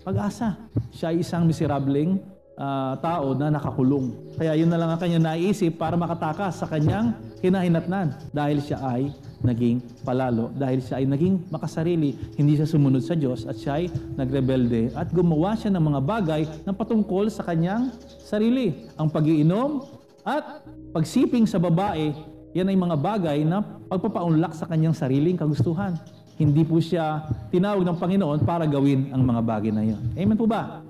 pag-asa. 0.02 0.58
Siya 0.90 1.14
ay 1.14 1.22
isang 1.22 1.46
miserableng 1.46 2.18
uh, 2.58 2.98
tao 2.98 3.38
na 3.38 3.54
nakakulong. 3.54 4.34
Kaya 4.34 4.58
yun 4.58 4.66
na 4.66 4.82
lang 4.82 4.90
ang 4.90 4.98
kanya 4.98 5.22
naisip 5.22 5.78
para 5.78 5.94
makatakas 5.94 6.58
sa 6.58 6.66
kanyang 6.66 7.14
kinahinatnan 7.38 8.18
dahil 8.34 8.58
siya 8.58 8.82
ay 8.82 9.14
naging 9.46 9.78
palalo 10.02 10.50
dahil 10.58 10.82
siya 10.82 10.98
ay 10.98 11.06
naging 11.06 11.46
makasarili, 11.54 12.18
hindi 12.34 12.58
siya 12.58 12.66
sumunod 12.66 13.04
sa 13.06 13.14
Diyos 13.14 13.46
at 13.46 13.54
siya 13.62 13.78
ay 13.78 13.94
nagrebelde 14.18 14.90
at 14.98 15.06
gumawa 15.14 15.54
siya 15.54 15.70
ng 15.70 15.84
mga 15.94 16.00
bagay 16.02 16.42
na 16.66 16.74
patungkol 16.74 17.30
sa 17.30 17.46
kanyang 17.46 17.94
sarili. 18.26 18.90
Ang 18.98 19.06
pagiinom 19.06 19.86
at 20.26 20.66
pagsiping 20.90 21.46
sa 21.46 21.62
babae, 21.62 22.33
yan 22.54 22.70
ay 22.70 22.78
mga 22.78 22.96
bagay 22.96 23.38
na 23.42 23.66
pagpapaunlak 23.90 24.54
sa 24.54 24.70
kanyang 24.70 24.94
sariling 24.94 25.34
kagustuhan. 25.34 25.98
Hindi 26.38 26.62
po 26.62 26.78
siya 26.78 27.26
tinawag 27.50 27.82
ng 27.82 27.98
Panginoon 27.98 28.38
para 28.46 28.62
gawin 28.66 29.10
ang 29.10 29.22
mga 29.26 29.40
bagay 29.42 29.70
na 29.74 29.82
yon. 29.82 30.02
Amen 30.14 30.38
po 30.38 30.46
ba? 30.46 30.82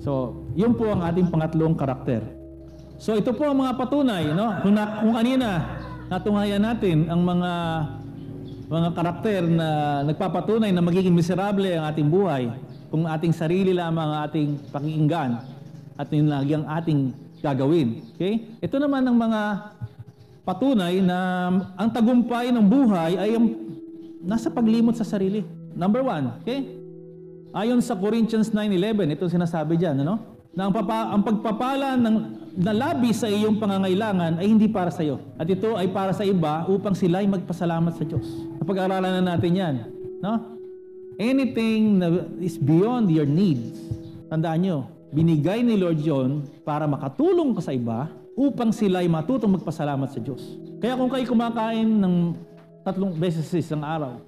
So, 0.00 0.44
yun 0.56 0.72
po 0.72 0.88
ang 0.88 1.04
ating 1.04 1.28
pangatlong 1.28 1.76
karakter. 1.76 2.24
So, 2.96 3.12
ito 3.14 3.36
po 3.36 3.46
ang 3.46 3.60
mga 3.60 3.76
patunay, 3.76 4.32
no? 4.32 4.48
Kung, 4.64 4.74
na, 4.74 5.04
kung 5.04 5.14
kanina, 5.14 5.48
natunghayan 6.08 6.64
natin 6.64 7.06
ang 7.06 7.20
mga 7.20 7.52
mga 8.68 8.88
karakter 8.92 9.40
na 9.48 9.68
nagpapatunay 10.04 10.68
na 10.76 10.84
magiging 10.84 11.16
miserable 11.16 11.72
ang 11.72 11.88
ating 11.88 12.04
buhay 12.04 12.52
kung 12.92 13.08
ating 13.08 13.32
sarili 13.32 13.72
lamang 13.72 14.04
ang 14.04 14.28
ating 14.28 14.48
pakinggan 14.68 15.40
at 15.96 16.08
yun 16.12 16.28
lagi 16.28 16.52
ang 16.52 16.68
ating 16.68 17.16
gagawin. 17.40 18.04
Okay? 18.12 18.44
Ito 18.60 18.76
naman 18.76 19.08
ang 19.08 19.16
mga 19.16 19.40
patunay 20.48 21.04
na 21.04 21.52
ang 21.76 21.92
tagumpay 21.92 22.48
ng 22.48 22.64
buhay 22.64 23.20
ay 23.20 23.36
ang 23.36 23.52
nasa 24.24 24.48
paglimot 24.48 24.96
sa 24.96 25.04
sarili. 25.04 25.44
Number 25.76 26.00
one, 26.00 26.40
okay? 26.40 26.64
Ayon 27.52 27.84
sa 27.84 27.92
Corinthians 27.92 28.48
9.11, 28.56 29.12
ito 29.12 29.28
sinasabi 29.28 29.76
dyan, 29.76 30.00
ano? 30.00 30.40
Na 30.56 30.66
ang, 30.66 30.72
papa, 30.72 31.12
ang 31.12 31.20
pagpapala 31.20 32.00
ng 32.00 32.16
nalabi 32.56 33.12
sa 33.12 33.28
iyong 33.28 33.60
pangangailangan 33.60 34.40
ay 34.40 34.48
hindi 34.48 34.66
para 34.72 34.88
sa 34.88 35.04
iyo. 35.04 35.20
At 35.36 35.44
ito 35.46 35.76
ay 35.76 35.92
para 35.92 36.16
sa 36.16 36.24
iba 36.24 36.64
upang 36.64 36.96
sila 36.96 37.20
ay 37.20 37.28
magpasalamat 37.28 37.94
sa 37.94 38.08
Diyos. 38.08 38.26
Napag-aralan 38.58 39.20
na 39.20 39.36
natin 39.36 39.52
yan. 39.52 39.74
No? 40.24 40.56
Anything 41.20 42.00
that 42.00 42.24
is 42.40 42.56
beyond 42.56 43.12
your 43.12 43.28
needs, 43.28 43.76
tandaan 44.32 44.64
nyo, 44.64 44.76
binigay 45.12 45.60
ni 45.60 45.76
Lord 45.76 46.00
John 46.00 46.42
para 46.64 46.88
makatulong 46.88 47.52
ka 47.52 47.62
sa 47.62 47.76
iba 47.76 48.08
upang 48.38 48.70
sila 48.70 49.02
ay 49.02 49.10
matutong 49.10 49.58
magpasalamat 49.58 50.14
sa 50.14 50.22
Diyos. 50.22 50.38
Kaya 50.78 50.94
kung 50.94 51.10
kayo 51.10 51.26
kumakain 51.26 51.90
ng 51.90 52.38
tatlong 52.86 53.10
beses 53.18 53.42
sa 53.50 53.58
isang 53.58 53.82
araw, 53.82 54.22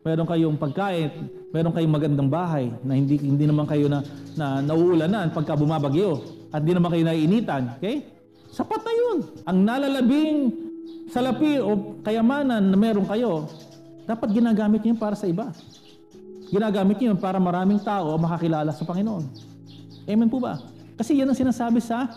meron 0.00 0.24
kayong 0.24 0.56
pagkain, 0.56 1.28
meron 1.52 1.76
kayong 1.76 1.92
magandang 1.92 2.32
bahay 2.32 2.72
na 2.80 2.96
hindi 2.96 3.20
hindi 3.20 3.44
naman 3.44 3.68
kayo 3.68 3.92
na, 3.92 4.00
na 4.32 4.64
nauulanan 4.64 5.28
pagka 5.36 5.52
bumabagyo 5.52 6.24
at 6.48 6.64
di 6.64 6.72
naman 6.72 6.96
kayo 6.96 7.04
naiinitan. 7.04 7.76
Okay? 7.76 8.08
Sapat 8.48 8.80
na 8.80 8.92
yun. 8.96 9.16
Ang 9.44 9.58
nalalabing 9.68 10.36
salapi 11.12 11.60
o 11.60 12.00
kayamanan 12.00 12.72
na 12.72 12.76
meron 12.80 13.04
kayo, 13.04 13.52
dapat 14.08 14.32
ginagamit 14.32 14.80
niyo 14.80 14.96
para 14.96 15.12
sa 15.12 15.28
iba. 15.28 15.52
Ginagamit 16.48 16.96
niyo 17.04 17.12
para 17.20 17.36
maraming 17.36 17.84
tao 17.84 18.16
makakilala 18.16 18.72
sa 18.72 18.88
Panginoon. 18.88 19.24
Amen 20.08 20.32
po 20.32 20.40
ba? 20.40 20.56
Kasi 20.96 21.20
yan 21.20 21.28
ang 21.28 21.36
sinasabi 21.36 21.80
sa 21.84 22.12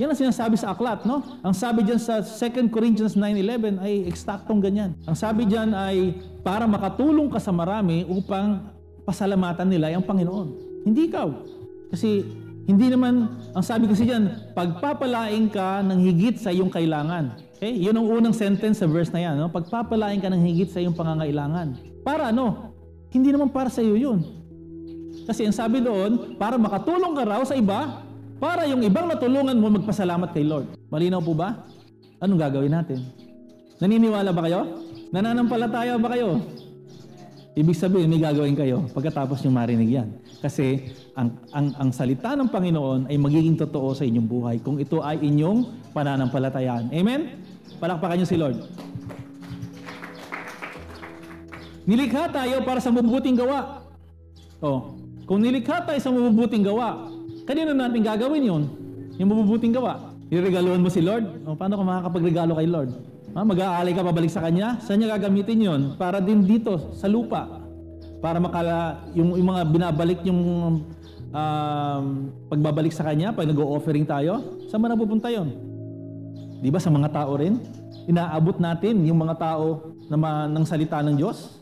yan 0.00 0.08
ang 0.08 0.16
sinasabi 0.16 0.56
sa 0.56 0.72
aklat, 0.72 1.04
no? 1.04 1.20
Ang 1.44 1.52
sabi 1.52 1.84
diyan 1.84 2.00
sa 2.00 2.24
2 2.24 2.72
Corinthians 2.72 3.20
9:11 3.20 3.76
ay 3.84 4.08
eksaktong 4.08 4.56
ganyan. 4.56 4.96
Ang 5.04 5.12
sabi 5.12 5.44
diyan 5.44 5.76
ay 5.76 6.16
para 6.40 6.64
makatulong 6.64 7.28
ka 7.28 7.36
sa 7.36 7.52
marami 7.52 8.08
upang 8.08 8.64
pasalamatan 9.04 9.68
nila 9.68 9.92
ang 9.92 10.08
Panginoon. 10.08 10.48
Hindi 10.88 11.12
ikaw. 11.12 11.28
Kasi 11.92 12.24
hindi 12.64 12.86
naman, 12.88 13.28
ang 13.52 13.64
sabi 13.66 13.92
kasi 13.92 14.08
diyan, 14.08 14.54
pagpapalain 14.56 15.52
ka 15.52 15.84
ng 15.84 16.00
higit 16.00 16.40
sa 16.40 16.48
iyong 16.48 16.72
kailangan. 16.72 17.36
Okay? 17.60 17.76
Yun 17.76 18.00
ang 18.00 18.06
unang 18.08 18.32
sentence 18.32 18.80
sa 18.80 18.88
verse 18.88 19.12
na 19.12 19.20
yan. 19.20 19.36
No? 19.36 19.52
Pagpapalain 19.52 20.16
ka 20.22 20.32
ng 20.32 20.40
higit 20.48 20.72
sa 20.72 20.80
iyong 20.80 20.96
pangangailangan. 20.96 21.76
Para 22.00 22.32
ano? 22.32 22.72
Hindi 23.12 23.34
naman 23.34 23.52
para 23.52 23.68
sa 23.68 23.84
iyo 23.84 24.00
yun. 24.00 24.22
Kasi 25.26 25.44
ang 25.44 25.52
sabi 25.52 25.82
doon, 25.82 26.38
para 26.38 26.56
makatulong 26.56 27.12
ka 27.12 27.22
raw 27.26 27.42
sa 27.44 27.58
iba, 27.58 28.06
para 28.40 28.64
yung 28.64 28.80
ibang 28.80 29.04
natulungan 29.04 29.54
mo 29.60 29.68
magpasalamat 29.68 30.32
kay 30.32 30.48
Lord. 30.48 30.72
Malinaw 30.88 31.20
po 31.20 31.36
ba? 31.36 31.68
Anong 32.24 32.40
gagawin 32.40 32.72
natin? 32.72 33.04
Naniniwala 33.76 34.32
ba 34.32 34.40
kayo? 34.48 34.60
Nananampalataya 35.12 36.00
ba 36.00 36.16
kayo? 36.16 36.40
Ibig 37.52 37.76
sabihin, 37.76 38.08
may 38.08 38.22
gagawin 38.22 38.56
kayo 38.56 38.88
pagkatapos 38.96 39.44
nyo 39.44 39.52
marinig 39.52 39.92
yan. 39.92 40.08
Kasi 40.40 40.88
ang, 41.12 41.36
ang, 41.52 41.66
ang 41.76 41.90
salita 41.92 42.32
ng 42.32 42.48
Panginoon 42.48 43.12
ay 43.12 43.20
magiging 43.20 43.60
totoo 43.60 43.92
sa 43.92 44.08
inyong 44.08 44.28
buhay 44.28 44.56
kung 44.64 44.80
ito 44.80 45.04
ay 45.04 45.20
inyong 45.20 45.92
pananampalatayaan. 45.92 46.88
Amen? 46.96 47.44
Palakpakan 47.76 48.24
nyo 48.24 48.28
si 48.28 48.40
Lord. 48.40 48.56
Nilikha 51.84 52.30
tayo 52.30 52.62
para 52.62 52.78
sa 52.78 52.94
mabubuting 52.94 53.34
gawa. 53.34 53.82
Oh, 54.62 54.94
kung 55.26 55.42
nilikha 55.42 55.82
tayo 55.82 55.98
sa 55.98 56.14
mabubuting 56.14 56.62
gawa, 56.62 57.09
kanino 57.44 57.72
natin 57.76 58.00
gagawin 58.02 58.44
yon? 58.44 58.62
Yung 59.20 59.28
mabubuting 59.30 59.72
gawa. 59.74 60.12
Iregaluhan 60.30 60.80
mo 60.80 60.88
si 60.88 61.02
Lord? 61.02 61.42
O, 61.44 61.58
paano 61.58 61.76
ka 61.76 61.84
makakapagregalo 61.84 62.54
kay 62.56 62.68
Lord? 62.70 62.90
Ah, 63.34 63.46
mag-aalay 63.46 63.94
ka 63.94 64.02
pabalik 64.02 64.30
sa 64.30 64.42
Kanya? 64.42 64.78
Saan 64.82 65.02
niya 65.02 65.14
gagamitin 65.18 65.58
yon? 65.58 65.80
Para 65.94 66.18
din 66.18 66.42
dito, 66.46 66.94
sa 66.98 67.06
lupa. 67.06 67.60
para 68.20 68.36
makala 68.36 69.00
yung, 69.16 69.32
yung 69.32 69.48
mga 69.48 69.62
binabalik 69.72 70.20
yung 70.28 70.40
um, 71.32 72.04
pagbabalik 72.52 72.92
sa 72.92 73.08
kanya 73.08 73.32
pag 73.32 73.48
nag-offering 73.48 74.04
tayo, 74.04 74.60
saan 74.68 74.84
ba 74.84 74.92
napupunta 74.92 75.32
yon? 75.32 75.56
Di 76.60 76.68
ba 76.68 76.76
sa 76.76 76.92
mga 76.92 77.08
tao 77.08 77.32
rin? 77.40 77.56
Inaabot 78.04 78.60
natin 78.60 79.00
yung 79.08 79.24
mga 79.24 79.40
tao 79.40 79.96
na 80.12 80.16
ma- 80.20 80.48
ng 80.52 80.64
salita 80.68 81.00
ng 81.00 81.16
Diyos. 81.16 81.56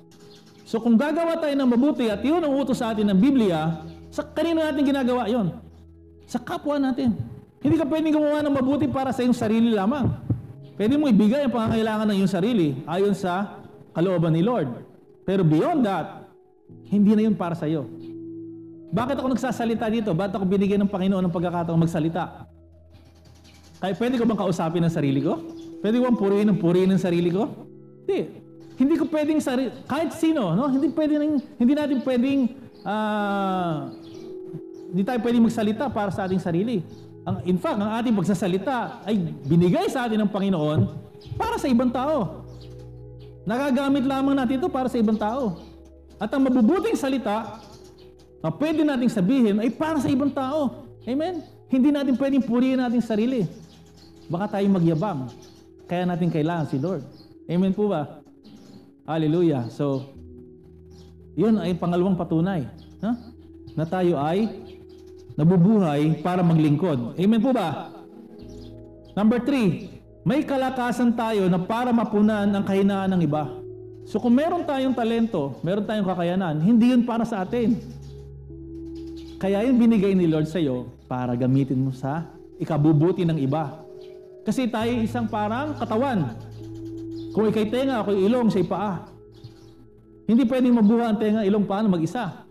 So 0.67 0.83
kung 0.83 0.99
gagawa 0.99 1.39
tayo 1.39 1.55
ng 1.55 1.71
mabuti 1.71 2.11
at 2.11 2.21
yun 2.21 2.43
ang 2.43 2.53
utos 2.59 2.83
sa 2.83 2.93
atin 2.93 3.07
ng 3.15 3.19
Biblia, 3.23 3.81
sa 4.11 4.27
kanino 4.27 4.61
natin 4.61 4.83
ginagawa 4.83 5.31
yon? 5.31 5.55
Sa 6.29 6.37
kapwa 6.37 6.77
natin. 6.77 7.17
Hindi 7.59 7.75
ka 7.81 7.89
pwedeng 7.89 8.15
gumawa 8.15 8.45
ng 8.45 8.55
mabuti 8.55 8.87
para 8.87 9.11
sa 9.11 9.25
iyong 9.25 9.35
sarili 9.35 9.73
lamang. 9.73 10.13
Pwede 10.79 10.95
mo 10.95 11.11
ibigay 11.11 11.49
ang 11.49 11.51
pangangailangan 11.51 12.07
ng 12.13 12.17
iyong 12.23 12.31
sarili 12.31 12.69
ayon 12.87 13.17
sa 13.17 13.59
kalooban 13.97 14.31
ni 14.37 14.45
Lord. 14.47 14.71
Pero 15.27 15.43
beyond 15.43 15.83
that, 15.83 16.31
hindi 16.87 17.19
na 17.19 17.27
yun 17.27 17.35
para 17.35 17.59
sa 17.59 17.67
iyo. 17.67 17.89
Bakit 18.95 19.19
ako 19.19 19.27
nagsasalita 19.35 19.91
dito? 19.91 20.15
Bakit 20.15 20.39
ako 20.39 20.45
binigyan 20.47 20.81
ng 20.87 20.93
Panginoon 20.93 21.25
ng 21.27 21.35
pagkakataong 21.35 21.83
magsalita? 21.83 22.47
Kaya 23.83 23.93
pwede 23.99 24.15
ko 24.17 24.25
bang 24.25 24.41
kausapin 24.41 24.85
ang 24.87 24.95
sarili 24.95 25.21
ko? 25.21 25.37
Pwede 25.83 25.99
ko 26.01 26.09
bang 26.09 26.19
purihin 26.19 26.47
ng 26.55 26.59
purihin 26.63 26.91
ng 26.95 27.03
sarili 27.03 27.29
ko? 27.35 27.53
Hindi. 28.07 28.21
Hindi 28.79 28.95
ko 28.95 29.05
pwedeng 29.11 29.43
sarili, 29.43 29.75
kahit 29.91 30.15
sino, 30.15 30.55
no? 30.55 30.71
Hindi 30.71 30.95
pwedeng, 30.95 31.43
hindi 31.59 31.73
natin 31.75 31.99
pwedeng, 32.07 32.55
ah, 32.87 33.91
hindi 34.89 35.03
tayo 35.05 35.21
pwedeng 35.21 35.45
magsalita 35.45 35.85
para 35.93 36.09
sa 36.09 36.25
ating 36.25 36.41
sarili. 36.41 36.81
Ang, 37.29 37.37
in 37.45 37.59
fact, 37.61 37.77
ang 37.77 37.93
ating 38.01 38.17
pagsasalita 38.17 39.05
ay 39.05 39.21
binigay 39.45 39.85
sa 39.93 40.09
atin 40.09 40.25
ng 40.25 40.31
Panginoon 40.33 40.81
para 41.37 41.61
sa 41.61 41.69
ibang 41.69 41.93
tao. 41.93 42.49
Nagagamit 43.45 44.05
lamang 44.09 44.37
natin 44.37 44.61
ito 44.61 44.69
para 44.73 44.89
sa 44.89 44.97
ibang 44.97 45.17
tao. 45.17 45.61
At 46.17 46.33
ang 46.33 46.49
mabubuting 46.49 46.97
salita 46.97 47.61
na 48.41 48.49
pwede 48.49 48.81
nating 48.81 49.13
sabihin 49.13 49.57
ay 49.61 49.69
para 49.69 50.01
sa 50.01 50.09
ibang 50.09 50.33
tao. 50.33 50.89
Amen? 51.05 51.45
Hindi 51.69 51.93
natin 51.93 52.17
pwedeng 52.17 52.45
purihin 52.45 52.81
natin 52.81 53.05
sarili. 53.05 53.45
Baka 54.29 54.57
tayo 54.57 54.67
magyabang. 54.73 55.29
Kaya 55.89 56.05
natin 56.09 56.33
kailangan 56.33 56.69
si 56.69 56.77
Lord. 56.81 57.05
Amen 57.49 57.73
po 57.73 57.89
ba? 57.89 58.21
Hallelujah. 59.09 59.69
So, 59.73 60.05
yun 61.33 61.57
ay 61.61 61.73
pangalawang 61.77 62.17
patunay. 62.17 62.69
Ha? 63.01 63.13
Na 63.73 63.85
tayo 63.89 64.21
ay 64.21 64.68
nabubuhay 65.39 66.19
para 66.19 66.43
maglingkod. 66.43 67.15
Amen 67.15 67.39
po 67.39 67.55
ba? 67.55 67.95
Number 69.15 69.39
three, 69.39 69.87
may 70.27 70.43
kalakasan 70.43 71.15
tayo 71.15 71.47
na 71.47 71.63
para 71.63 71.95
mapunan 71.95 72.51
ang 72.51 72.67
kahinaan 72.67 73.15
ng 73.15 73.23
iba. 73.23 73.47
So 74.03 74.19
kung 74.19 74.35
meron 74.35 74.67
tayong 74.67 74.99
talento, 74.99 75.63
meron 75.63 75.87
tayong 75.87 76.11
kakayanan, 76.11 76.59
hindi 76.59 76.91
yun 76.91 77.07
para 77.07 77.23
sa 77.23 77.47
atin. 77.47 77.79
Kaya 79.39 79.63
yung 79.63 79.79
binigay 79.79 80.19
ni 80.19 80.27
Lord 80.27 80.51
sa 80.51 80.59
iyo 80.59 80.91
para 81.07 81.39
gamitin 81.39 81.79
mo 81.79 81.95
sa 81.95 82.27
ikabubuti 82.59 83.23
ng 83.23 83.39
iba. 83.39 83.79
Kasi 84.43 84.67
tayo 84.67 84.91
isang 84.99 85.31
parang 85.31 85.79
katawan. 85.79 86.35
Kung 87.31 87.47
ikay 87.47 87.71
tenga, 87.71 88.03
ako 88.03 88.19
ilong, 88.19 88.51
siya 88.51 88.67
paa. 88.67 89.07
Hindi 90.27 90.43
pwedeng 90.43 90.75
mabuha 90.83 91.15
ang 91.15 91.19
tenga, 91.23 91.47
ilong, 91.47 91.69
paano 91.69 91.87
mag-isa. 91.87 92.43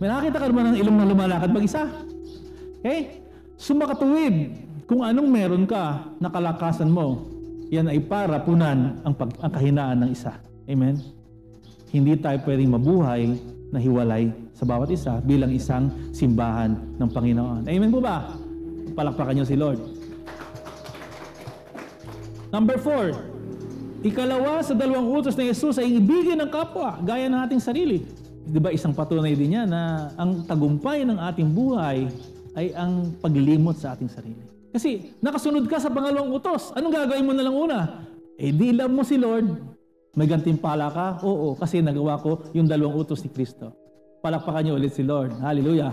May 0.00 0.08
nakakita 0.08 0.38
ka 0.40 0.46
naman 0.48 0.64
ng 0.72 0.78
ilong 0.80 0.96
na 0.96 1.06
lumalakad 1.06 1.50
mag-isa. 1.52 1.84
Okay? 2.82 3.22
Sumakatuwid 3.54 4.58
kung 4.90 5.06
anong 5.06 5.30
meron 5.30 5.64
ka 5.70 6.10
na 6.18 6.26
kalakasan 6.26 6.90
mo, 6.90 7.30
yan 7.70 7.88
ay 7.88 8.02
para 8.02 8.42
punan 8.42 8.98
ang, 9.06 9.14
pag, 9.14 9.30
ang 9.38 9.52
kahinaan 9.54 9.98
ng 10.04 10.10
isa. 10.10 10.36
Amen? 10.66 10.98
Hindi 11.94 12.18
tayo 12.18 12.42
pwedeng 12.42 12.74
mabuhay 12.74 13.38
na 13.72 13.78
hiwalay 13.80 14.34
sa 14.52 14.66
bawat 14.66 14.92
isa 14.92 15.22
bilang 15.24 15.54
isang 15.54 15.88
simbahan 16.12 16.76
ng 16.98 17.08
Panginoon. 17.08 17.64
Amen 17.70 17.88
po 17.88 18.02
ba? 18.02 18.34
Palakpakan 18.92 19.32
niyo 19.40 19.46
si 19.48 19.56
Lord. 19.56 19.80
Number 22.52 22.76
four, 22.76 23.16
ikalawa 24.04 24.60
sa 24.60 24.76
dalawang 24.76 25.08
utos 25.08 25.38
ni 25.38 25.48
Jesus 25.48 25.80
ay 25.80 25.96
ibigin 25.96 26.36
ng 26.36 26.50
kapwa 26.52 27.00
gaya 27.00 27.30
ng 27.30 27.40
ating 27.48 27.62
sarili. 27.64 28.04
Di 28.44 28.60
ba 28.60 28.68
isang 28.74 28.92
patunay 28.92 29.32
din 29.32 29.56
yan 29.56 29.70
na 29.70 30.12
ang 30.20 30.44
tagumpay 30.44 31.06
ng 31.08 31.16
ating 31.16 31.48
buhay 31.48 32.10
ay 32.56 32.76
ang 32.76 33.16
paglimot 33.20 33.76
sa 33.76 33.96
ating 33.96 34.10
sarili. 34.12 34.44
Kasi 34.72 35.12
nakasunod 35.20 35.68
ka 35.68 35.76
sa 35.76 35.92
pangalawang 35.92 36.32
utos. 36.32 36.72
Anong 36.72 36.92
gagawin 36.96 37.26
mo 37.28 37.32
na 37.36 37.44
lang 37.44 37.56
una? 37.56 37.78
Eh 38.40 38.52
di 38.52 38.72
love 38.72 38.92
mo 38.92 39.04
si 39.04 39.20
Lord. 39.20 39.46
May 40.12 40.28
gantimpala 40.28 40.92
ka? 40.92 41.06
Oo, 41.24 41.56
kasi 41.56 41.80
nagawa 41.80 42.20
ko 42.20 42.52
yung 42.52 42.68
dalawang 42.68 43.00
utos 43.00 43.24
ni 43.24 43.32
Kristo. 43.32 43.72
Palakpakan 44.20 44.68
niyo 44.68 44.74
ulit 44.76 44.92
si 44.92 45.04
Lord. 45.04 45.32
Hallelujah. 45.40 45.92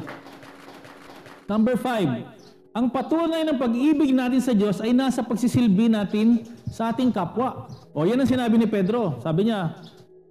Number 1.48 1.80
five, 1.80 2.28
ang 2.76 2.88
patunay 2.93 3.41
ng 3.48 3.58
pag-ibig 3.58 4.13
natin 4.13 4.39
sa 4.43 4.54
Diyos 4.54 4.80
ay 4.80 4.93
nasa 4.93 5.26
pagsisilbi 5.26 5.89
natin 5.89 6.45
sa 6.69 6.93
ating 6.93 7.10
kapwa. 7.10 7.67
O 7.91 8.06
yan 8.06 8.19
ang 8.22 8.30
sinabi 8.30 8.56
ni 8.60 8.69
Pedro. 8.69 9.17
Sabi 9.19 9.50
niya, 9.50 9.76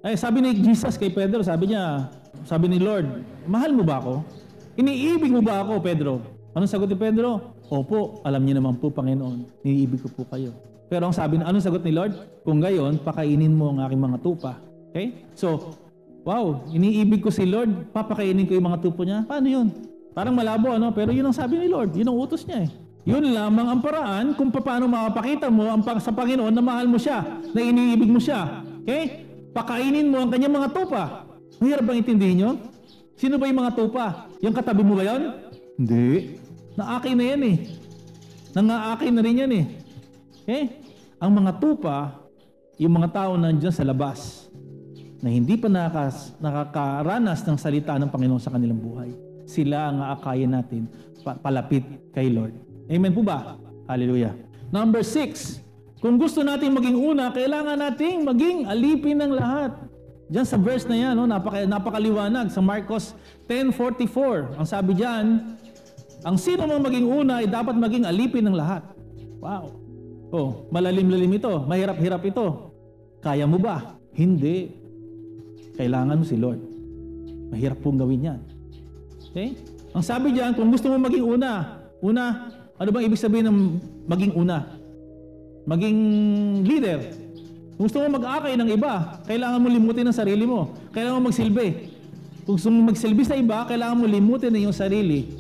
ay 0.00 0.14
sabi 0.14 0.38
ni 0.40 0.54
Jesus 0.54 0.94
kay 0.94 1.10
Pedro, 1.10 1.42
sabi 1.42 1.74
niya, 1.74 2.06
sabi 2.46 2.70
ni 2.70 2.78
Lord, 2.78 3.26
mahal 3.50 3.74
mo 3.74 3.82
ba 3.82 3.98
ako? 3.98 4.14
Iniibig 4.78 5.34
mo 5.34 5.42
ba 5.42 5.66
ako, 5.66 5.82
Pedro? 5.82 6.22
Anong 6.54 6.70
sagot 6.70 6.86
ni 6.86 6.94
Pedro? 6.94 7.58
Opo, 7.66 8.22
alam 8.22 8.46
niyo 8.46 8.62
naman 8.62 8.78
po, 8.78 8.94
Panginoon, 8.94 9.66
iniibig 9.66 9.98
ko 10.06 10.08
po 10.14 10.22
kayo. 10.30 10.54
Pero 10.86 11.10
ang 11.10 11.14
sabi, 11.14 11.34
anong 11.42 11.66
sagot 11.66 11.82
ni 11.82 11.90
Lord? 11.90 12.14
Kung 12.46 12.62
gayon, 12.62 13.02
pakainin 13.02 13.58
mo 13.58 13.74
ang 13.74 13.82
aking 13.82 13.98
mga 13.98 14.22
tupa. 14.22 14.54
Okay? 14.94 15.26
So, 15.34 15.74
wow, 16.22 16.62
iniibig 16.70 17.26
ko 17.26 17.34
si 17.34 17.42
Lord, 17.42 17.90
papakainin 17.90 18.46
ko 18.46 18.54
yung 18.54 18.70
mga 18.70 18.78
tupo 18.78 19.02
niya. 19.02 19.26
Paano 19.26 19.50
yun? 19.50 19.66
Parang 20.14 20.38
malabo, 20.38 20.70
ano? 20.70 20.94
Pero 20.94 21.10
yun 21.10 21.26
ang 21.26 21.34
sabi 21.34 21.58
ni 21.58 21.66
Lord, 21.66 21.98
yun 21.98 22.06
ang 22.06 22.14
utos 22.14 22.46
niya 22.46 22.62
eh. 22.62 22.70
Yun 23.02 23.34
lamang 23.34 23.66
ang 23.66 23.80
paraan 23.82 24.38
kung 24.38 24.54
paano 24.54 24.86
makapakita 24.86 25.50
mo 25.50 25.66
ang, 25.66 25.82
sa 25.98 26.14
Panginoon 26.14 26.54
na 26.54 26.62
mahal 26.62 26.86
mo 26.86 27.02
siya, 27.02 27.26
na 27.50 27.60
iniibig 27.66 28.14
mo 28.14 28.22
siya. 28.22 28.62
Okay? 28.86 29.26
Pakainin 29.50 30.06
mo 30.06 30.22
ang 30.22 30.30
kanyang 30.30 30.54
mga 30.54 30.70
tupa. 30.70 31.26
Mahirap 31.58 31.82
bang 31.82 31.98
intindihin 31.98 32.38
yun? 32.46 32.56
Sino 33.18 33.34
ba 33.34 33.50
yung 33.50 33.58
mga 33.58 33.74
tupa? 33.74 34.30
Yung 34.38 34.54
katabi 34.54 34.86
mo 34.86 34.94
ba 34.94 35.02
yun? 35.02 35.22
Hindi. 35.74 36.38
Naakin 36.78 37.18
na 37.18 37.24
yan 37.34 37.42
eh. 37.42 37.56
Nangaakin 38.54 39.12
na 39.12 39.22
rin 39.26 39.42
yan 39.42 39.52
eh. 39.58 39.64
Okay? 40.46 40.62
Ang 41.18 41.42
mga 41.42 41.58
tupa, 41.58 42.22
yung 42.78 42.94
mga 42.94 43.10
tao 43.10 43.34
nandiyan 43.34 43.74
sa 43.74 43.82
labas, 43.82 44.46
na 45.18 45.34
hindi 45.34 45.58
pa 45.58 45.66
nakas, 45.66 46.38
nakakaranas 46.38 47.42
ng 47.42 47.58
salita 47.58 47.98
ng 47.98 48.06
Panginoon 48.06 48.38
sa 48.38 48.54
kanilang 48.54 48.78
buhay. 48.78 49.10
Sila 49.50 49.90
ang 49.90 49.98
aakayin 49.98 50.54
natin 50.54 50.86
pa- 51.26 51.34
palapit 51.42 51.82
kay 52.14 52.30
Lord. 52.30 52.54
Amen 52.86 53.10
po 53.10 53.26
ba? 53.26 53.58
Hallelujah. 53.90 54.38
Number 54.70 55.02
six, 55.02 55.58
kung 55.98 56.22
gusto 56.22 56.46
nating 56.46 56.70
maging 56.70 56.94
una, 56.94 57.34
kailangan 57.34 57.74
nating 57.74 58.22
maging 58.22 58.70
alipin 58.70 59.18
ng 59.18 59.32
lahat. 59.34 59.74
Diyan 60.28 60.44
sa 60.44 60.60
verse 60.60 60.84
na 60.84 60.96
yan, 60.96 61.12
no, 61.16 61.24
napaka, 61.24 61.64
napakaliwanag 61.64 62.52
sa 62.52 62.60
Marcos 62.60 63.16
10.44. 63.48 64.60
Ang 64.60 64.66
sabi 64.68 64.92
diyan, 64.92 65.56
ang 66.20 66.36
sino 66.36 66.68
mang 66.68 66.84
maging 66.84 67.08
una 67.08 67.40
ay 67.40 67.48
dapat 67.48 67.72
maging 67.72 68.04
alipin 68.04 68.44
ng 68.44 68.52
lahat. 68.52 68.84
Wow. 69.40 69.72
Oh, 70.28 70.68
malalim-lalim 70.68 71.40
ito. 71.40 71.52
Mahirap-hirap 71.64 72.20
ito. 72.28 72.68
Kaya 73.24 73.48
mo 73.48 73.56
ba? 73.56 73.96
Hindi. 74.12 74.68
Kailangan 75.80 76.20
mo 76.20 76.24
si 76.28 76.36
Lord. 76.36 76.60
Mahirap 77.48 77.80
pong 77.80 77.96
gawin 77.96 78.28
yan. 78.28 78.40
Okay? 79.32 79.56
Ang 79.96 80.04
sabi 80.04 80.36
diyan, 80.36 80.52
kung 80.52 80.68
gusto 80.68 80.92
mo 80.92 81.00
maging 81.00 81.24
una, 81.24 81.80
una, 82.04 82.52
ano 82.76 82.88
bang 82.92 83.08
ibig 83.08 83.16
sabihin 83.16 83.48
ng 83.48 83.58
maging 84.04 84.32
una? 84.36 84.76
Maging 85.64 85.98
leader. 86.68 87.00
Gusto 87.78 88.02
mo 88.02 88.18
mag-akay 88.18 88.58
ng 88.58 88.74
iba, 88.74 89.22
kailangan 89.22 89.62
mo 89.62 89.70
limutin 89.70 90.02
ang 90.02 90.18
sarili 90.18 90.42
mo. 90.42 90.74
Kailangan 90.90 91.22
mo 91.22 91.30
magsilbi. 91.30 91.68
Kung 92.42 92.58
gusto 92.58 92.74
mo 92.74 92.90
magsilbi 92.90 93.22
sa 93.22 93.38
iba, 93.38 93.62
kailangan 93.70 94.02
mo 94.02 94.04
limutin 94.10 94.50
ang 94.50 94.66
iyong 94.66 94.74
sarili. 94.74 95.30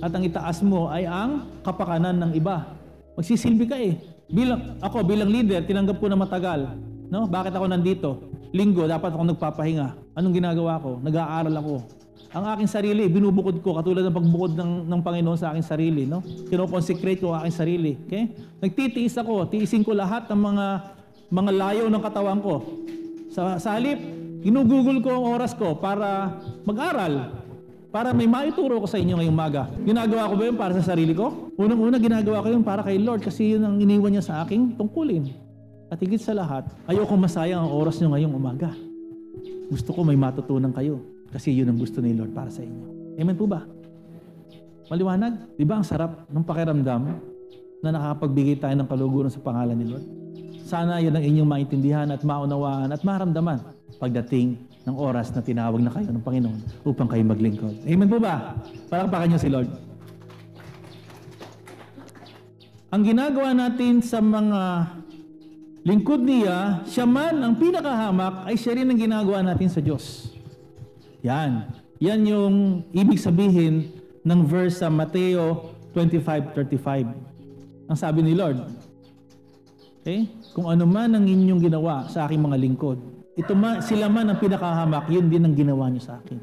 At 0.00 0.08
ang 0.16 0.24
itaas 0.24 0.64
mo 0.64 0.88
ay 0.88 1.04
ang 1.04 1.44
kapakanan 1.60 2.16
ng 2.24 2.30
iba. 2.40 2.72
Magsisilbi 3.20 3.68
ka 3.68 3.76
eh. 3.76 4.00
Bilang, 4.32 4.80
ako 4.80 5.04
bilang 5.04 5.28
leader, 5.28 5.60
tinanggap 5.60 6.00
ko 6.00 6.08
na 6.08 6.16
matagal. 6.16 6.72
No? 7.12 7.28
Bakit 7.28 7.52
ako 7.52 7.66
nandito? 7.68 8.08
Linggo, 8.56 8.88
dapat 8.88 9.12
ako 9.12 9.36
nagpapahinga. 9.36 10.16
Anong 10.16 10.40
ginagawa 10.40 10.80
ko? 10.80 10.96
Nag-aaral 11.04 11.52
ako. 11.52 11.84
Ang 12.32 12.44
aking 12.48 12.70
sarili, 12.72 13.04
binubukod 13.12 13.60
ko 13.60 13.76
katulad 13.76 14.08
ng 14.08 14.16
pagbukod 14.16 14.56
ng, 14.56 14.88
ng 14.88 15.00
Panginoon 15.04 15.36
sa 15.36 15.52
aking 15.52 15.68
sarili. 15.68 16.02
No? 16.08 16.24
Kinoconsecrate 16.48 17.20
ko 17.20 17.36
ang 17.36 17.44
aking 17.44 17.56
sarili. 17.60 17.92
Okay? 18.08 18.32
Nagtitiis 18.64 19.20
ako. 19.20 19.52
Tiisin 19.52 19.84
ko 19.84 19.92
lahat 19.92 20.32
ng 20.32 20.40
mga 20.40 20.66
mga 21.30 21.50
layo 21.54 21.84
ng 21.88 22.02
katawan 22.02 22.40
ko. 22.42 22.54
Sa, 23.32 23.56
sa 23.58 23.76
halip, 23.76 23.96
ginugugol 24.44 25.00
ko 25.00 25.10
ang 25.16 25.24
oras 25.34 25.56
ko 25.56 25.78
para 25.78 26.38
mag-aral. 26.68 27.42
Para 27.94 28.10
may 28.10 28.26
maituro 28.26 28.82
ko 28.82 28.86
sa 28.90 28.98
inyo 28.98 29.22
ngayong 29.22 29.38
maga. 29.38 29.70
Ginagawa 29.86 30.26
ko 30.26 30.34
ba 30.34 30.44
yun 30.50 30.58
para 30.58 30.74
sa 30.74 30.94
sarili 30.94 31.14
ko? 31.14 31.54
Unang-una, 31.54 32.02
ginagawa 32.02 32.42
ko 32.42 32.48
yun 32.50 32.66
para 32.66 32.82
kay 32.82 32.98
Lord 32.98 33.22
kasi 33.22 33.54
yun 33.54 33.62
ang 33.62 33.78
iniwan 33.78 34.10
niya 34.10 34.24
sa 34.26 34.42
aking 34.42 34.74
tungkulin. 34.74 35.30
At 35.94 36.02
higit 36.02 36.18
sa 36.18 36.34
lahat, 36.34 36.66
ayoko 36.90 37.14
masayang 37.14 37.62
ang 37.62 37.70
oras 37.70 38.02
nyo 38.02 38.10
ngayong 38.10 38.34
umaga. 38.34 38.74
Gusto 39.70 39.94
ko 39.94 40.02
may 40.02 40.18
matutunan 40.18 40.74
kayo. 40.74 40.98
Kasi 41.30 41.54
yun 41.54 41.70
ang 41.70 41.78
gusto 41.78 42.02
ni 42.02 42.14
Lord 42.14 42.34
para 42.34 42.50
sa 42.50 42.66
inyo. 42.66 43.14
Amen 43.18 43.38
po 43.38 43.46
ba? 43.46 43.62
Maliwanag? 44.90 45.54
Di 45.54 45.62
ba 45.62 45.78
ang 45.78 45.86
sarap 45.86 46.26
ng 46.30 46.44
pakiramdam 46.46 47.02
na 47.82 47.88
nakakapagbigay 47.94 48.58
tayo 48.58 48.74
ng 48.74 48.88
kaluguran 48.90 49.30
sa 49.30 49.38
pangalan 49.38 49.78
ni 49.78 49.86
Lord? 49.86 50.23
Sana 50.64 50.96
yan 50.96 51.12
ang 51.12 51.24
inyong 51.24 51.48
maintindihan 51.48 52.08
at 52.08 52.24
maunawaan 52.24 52.88
at 52.88 53.04
maramdaman 53.04 53.60
pagdating 54.00 54.56
ng 54.88 54.96
oras 54.96 55.28
na 55.36 55.44
tinawag 55.44 55.80
na 55.80 55.92
kayo 55.92 56.08
ng 56.08 56.24
Panginoon 56.24 56.60
upang 56.88 57.08
kayo 57.08 57.20
maglingkod. 57.24 57.84
Amen 57.84 58.08
po 58.08 58.16
ba? 58.16 58.56
Palakpakan 58.88 59.28
niyo 59.28 59.40
si 59.40 59.52
Lord. 59.52 59.68
Ang 62.94 63.02
ginagawa 63.04 63.52
natin 63.52 64.00
sa 64.00 64.24
mga 64.24 64.62
lingkod 65.84 66.24
niya, 66.24 66.80
siya 66.88 67.04
man 67.04 67.44
ang 67.44 67.60
pinakahamak 67.60 68.48
ay 68.48 68.56
siya 68.56 68.80
rin 68.80 68.88
ang 68.88 68.96
ginagawa 68.96 69.44
natin 69.44 69.68
sa 69.68 69.84
Diyos. 69.84 70.32
Yan. 71.20 71.68
Yan 72.00 72.20
yung 72.24 72.54
ibig 72.92 73.20
sabihin 73.20 73.88
ng 74.24 74.40
verse 74.48 74.80
sa 74.80 74.88
Mateo 74.88 75.76
25.35. 75.92 77.88
Ang 77.88 77.98
sabi 77.98 78.24
ni 78.24 78.32
Lord, 78.32 78.64
okay? 80.00 80.24
Kung 80.54 80.70
ano 80.70 80.86
man 80.86 81.10
ang 81.18 81.26
inyong 81.26 81.58
ginawa 81.58 82.06
sa 82.06 82.30
aking 82.30 82.38
mga 82.38 82.56
lingkod, 82.62 82.98
ito 83.34 83.52
man, 83.58 83.82
sila 83.82 84.06
man 84.06 84.30
ang 84.30 84.38
pinakahamak, 84.38 85.10
yun 85.10 85.26
din 85.26 85.42
ang 85.42 85.54
ginawa 85.58 85.90
niyo 85.90 86.06
sa 86.06 86.22
akin. 86.22 86.38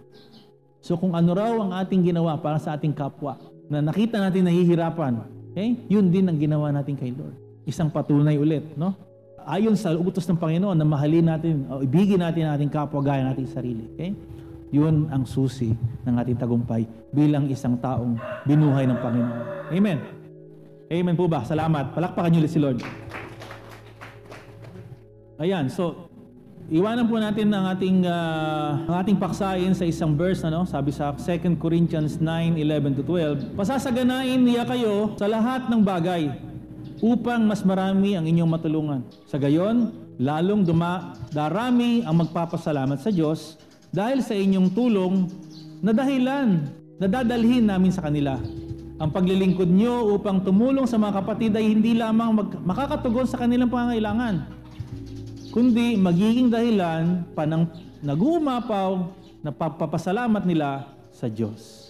So 0.84 1.00
kung 1.00 1.16
ano 1.16 1.32
raw 1.32 1.56
ang 1.64 1.72
ating 1.72 2.04
ginawa 2.04 2.36
para 2.36 2.60
sa 2.60 2.76
ating 2.76 2.92
kapwa, 2.92 3.40
na 3.72 3.80
nakita 3.80 4.20
natin 4.20 4.52
nahihirapan, 4.52 5.24
okay? 5.56 5.80
yun 5.88 6.12
din 6.12 6.28
ang 6.28 6.36
ginawa 6.36 6.76
natin 6.76 7.00
kay 7.00 7.16
Lord. 7.16 7.40
Isang 7.64 7.88
patunay 7.88 8.36
ulit, 8.36 8.76
no? 8.76 9.00
Ayon 9.48 9.80
sa 9.80 9.96
utos 9.96 10.28
ng 10.28 10.36
Panginoon 10.36 10.76
na 10.76 10.84
mahalin 10.84 11.32
natin 11.32 11.66
o 11.72 11.80
ibigin 11.80 12.20
natin 12.20 12.52
ang 12.52 12.60
ating 12.60 12.70
kapwa 12.70 13.00
gaya 13.00 13.24
ng 13.26 13.32
ating 13.32 13.50
sarili. 13.50 13.88
Okay? 13.96 14.12
Yun 14.76 15.08
ang 15.08 15.24
susi 15.24 15.72
ng 16.04 16.16
ating 16.20 16.36
tagumpay 16.36 16.84
bilang 17.16 17.48
isang 17.48 17.80
taong 17.80 18.20
binuhay 18.44 18.84
ng 18.86 19.00
Panginoon. 19.00 19.44
Amen. 19.72 19.98
Amen 20.92 21.16
po 21.16 21.32
ba? 21.32 21.48
Salamat. 21.48 21.96
Palakpakan 21.96 22.28
niyo 22.28 22.44
ulit 22.44 22.52
si 22.52 22.60
Lord. 22.60 22.84
Ayan, 25.42 25.74
so 25.74 26.06
iwanan 26.70 27.10
po 27.10 27.18
natin 27.18 27.50
ang 27.50 27.66
ating 27.74 28.06
uh, 28.06 28.78
ang 28.86 28.96
ating 29.02 29.18
paksain 29.18 29.74
sa 29.74 29.90
isang 29.90 30.14
verse 30.14 30.46
ano, 30.46 30.70
sabi 30.70 30.94
sa 30.94 31.18
2 31.18 31.58
Corinthians 31.58 32.22
9:11 32.22 33.02
to 33.02 33.02
12. 33.02 33.58
Pasasaganain 33.58 34.38
niya 34.38 34.70
kayo 34.70 35.18
sa 35.18 35.26
lahat 35.26 35.66
ng 35.66 35.82
bagay 35.82 36.30
upang 37.02 37.42
mas 37.50 37.66
marami 37.66 38.14
ang 38.14 38.30
inyong 38.30 38.52
matulungan. 38.54 39.02
Sa 39.26 39.42
gayon, 39.42 39.90
lalong 40.22 40.62
duma, 40.62 41.18
darami 41.34 42.06
ang 42.06 42.22
magpapasalamat 42.22 43.02
sa 43.02 43.10
Diyos 43.10 43.58
dahil 43.90 44.22
sa 44.22 44.38
inyong 44.38 44.70
tulong 44.78 45.26
na 45.82 45.90
dahilan 45.90 46.70
na 47.02 47.10
dadalhin 47.10 47.66
namin 47.66 47.90
sa 47.90 48.06
kanila. 48.06 48.38
Ang 49.02 49.10
paglilingkod 49.10 49.74
nyo 49.74 50.14
upang 50.14 50.46
tumulong 50.46 50.86
sa 50.86 51.02
mga 51.02 51.26
kapatid 51.26 51.58
ay 51.58 51.66
hindi 51.66 51.98
lamang 51.98 52.30
mag- 52.38 52.62
makakatugon 52.62 53.26
sa 53.26 53.42
kanilang 53.42 53.74
pangangailangan, 53.74 54.61
kundi 55.52 56.00
magiging 56.00 56.48
dahilan 56.48 57.28
pa 57.36 57.44
ng 57.44 57.68
nag-uumapaw 58.00 59.04
na 59.44 59.52
pagpapasalamat 59.52 60.48
nila 60.48 60.88
sa 61.12 61.28
Diyos. 61.28 61.81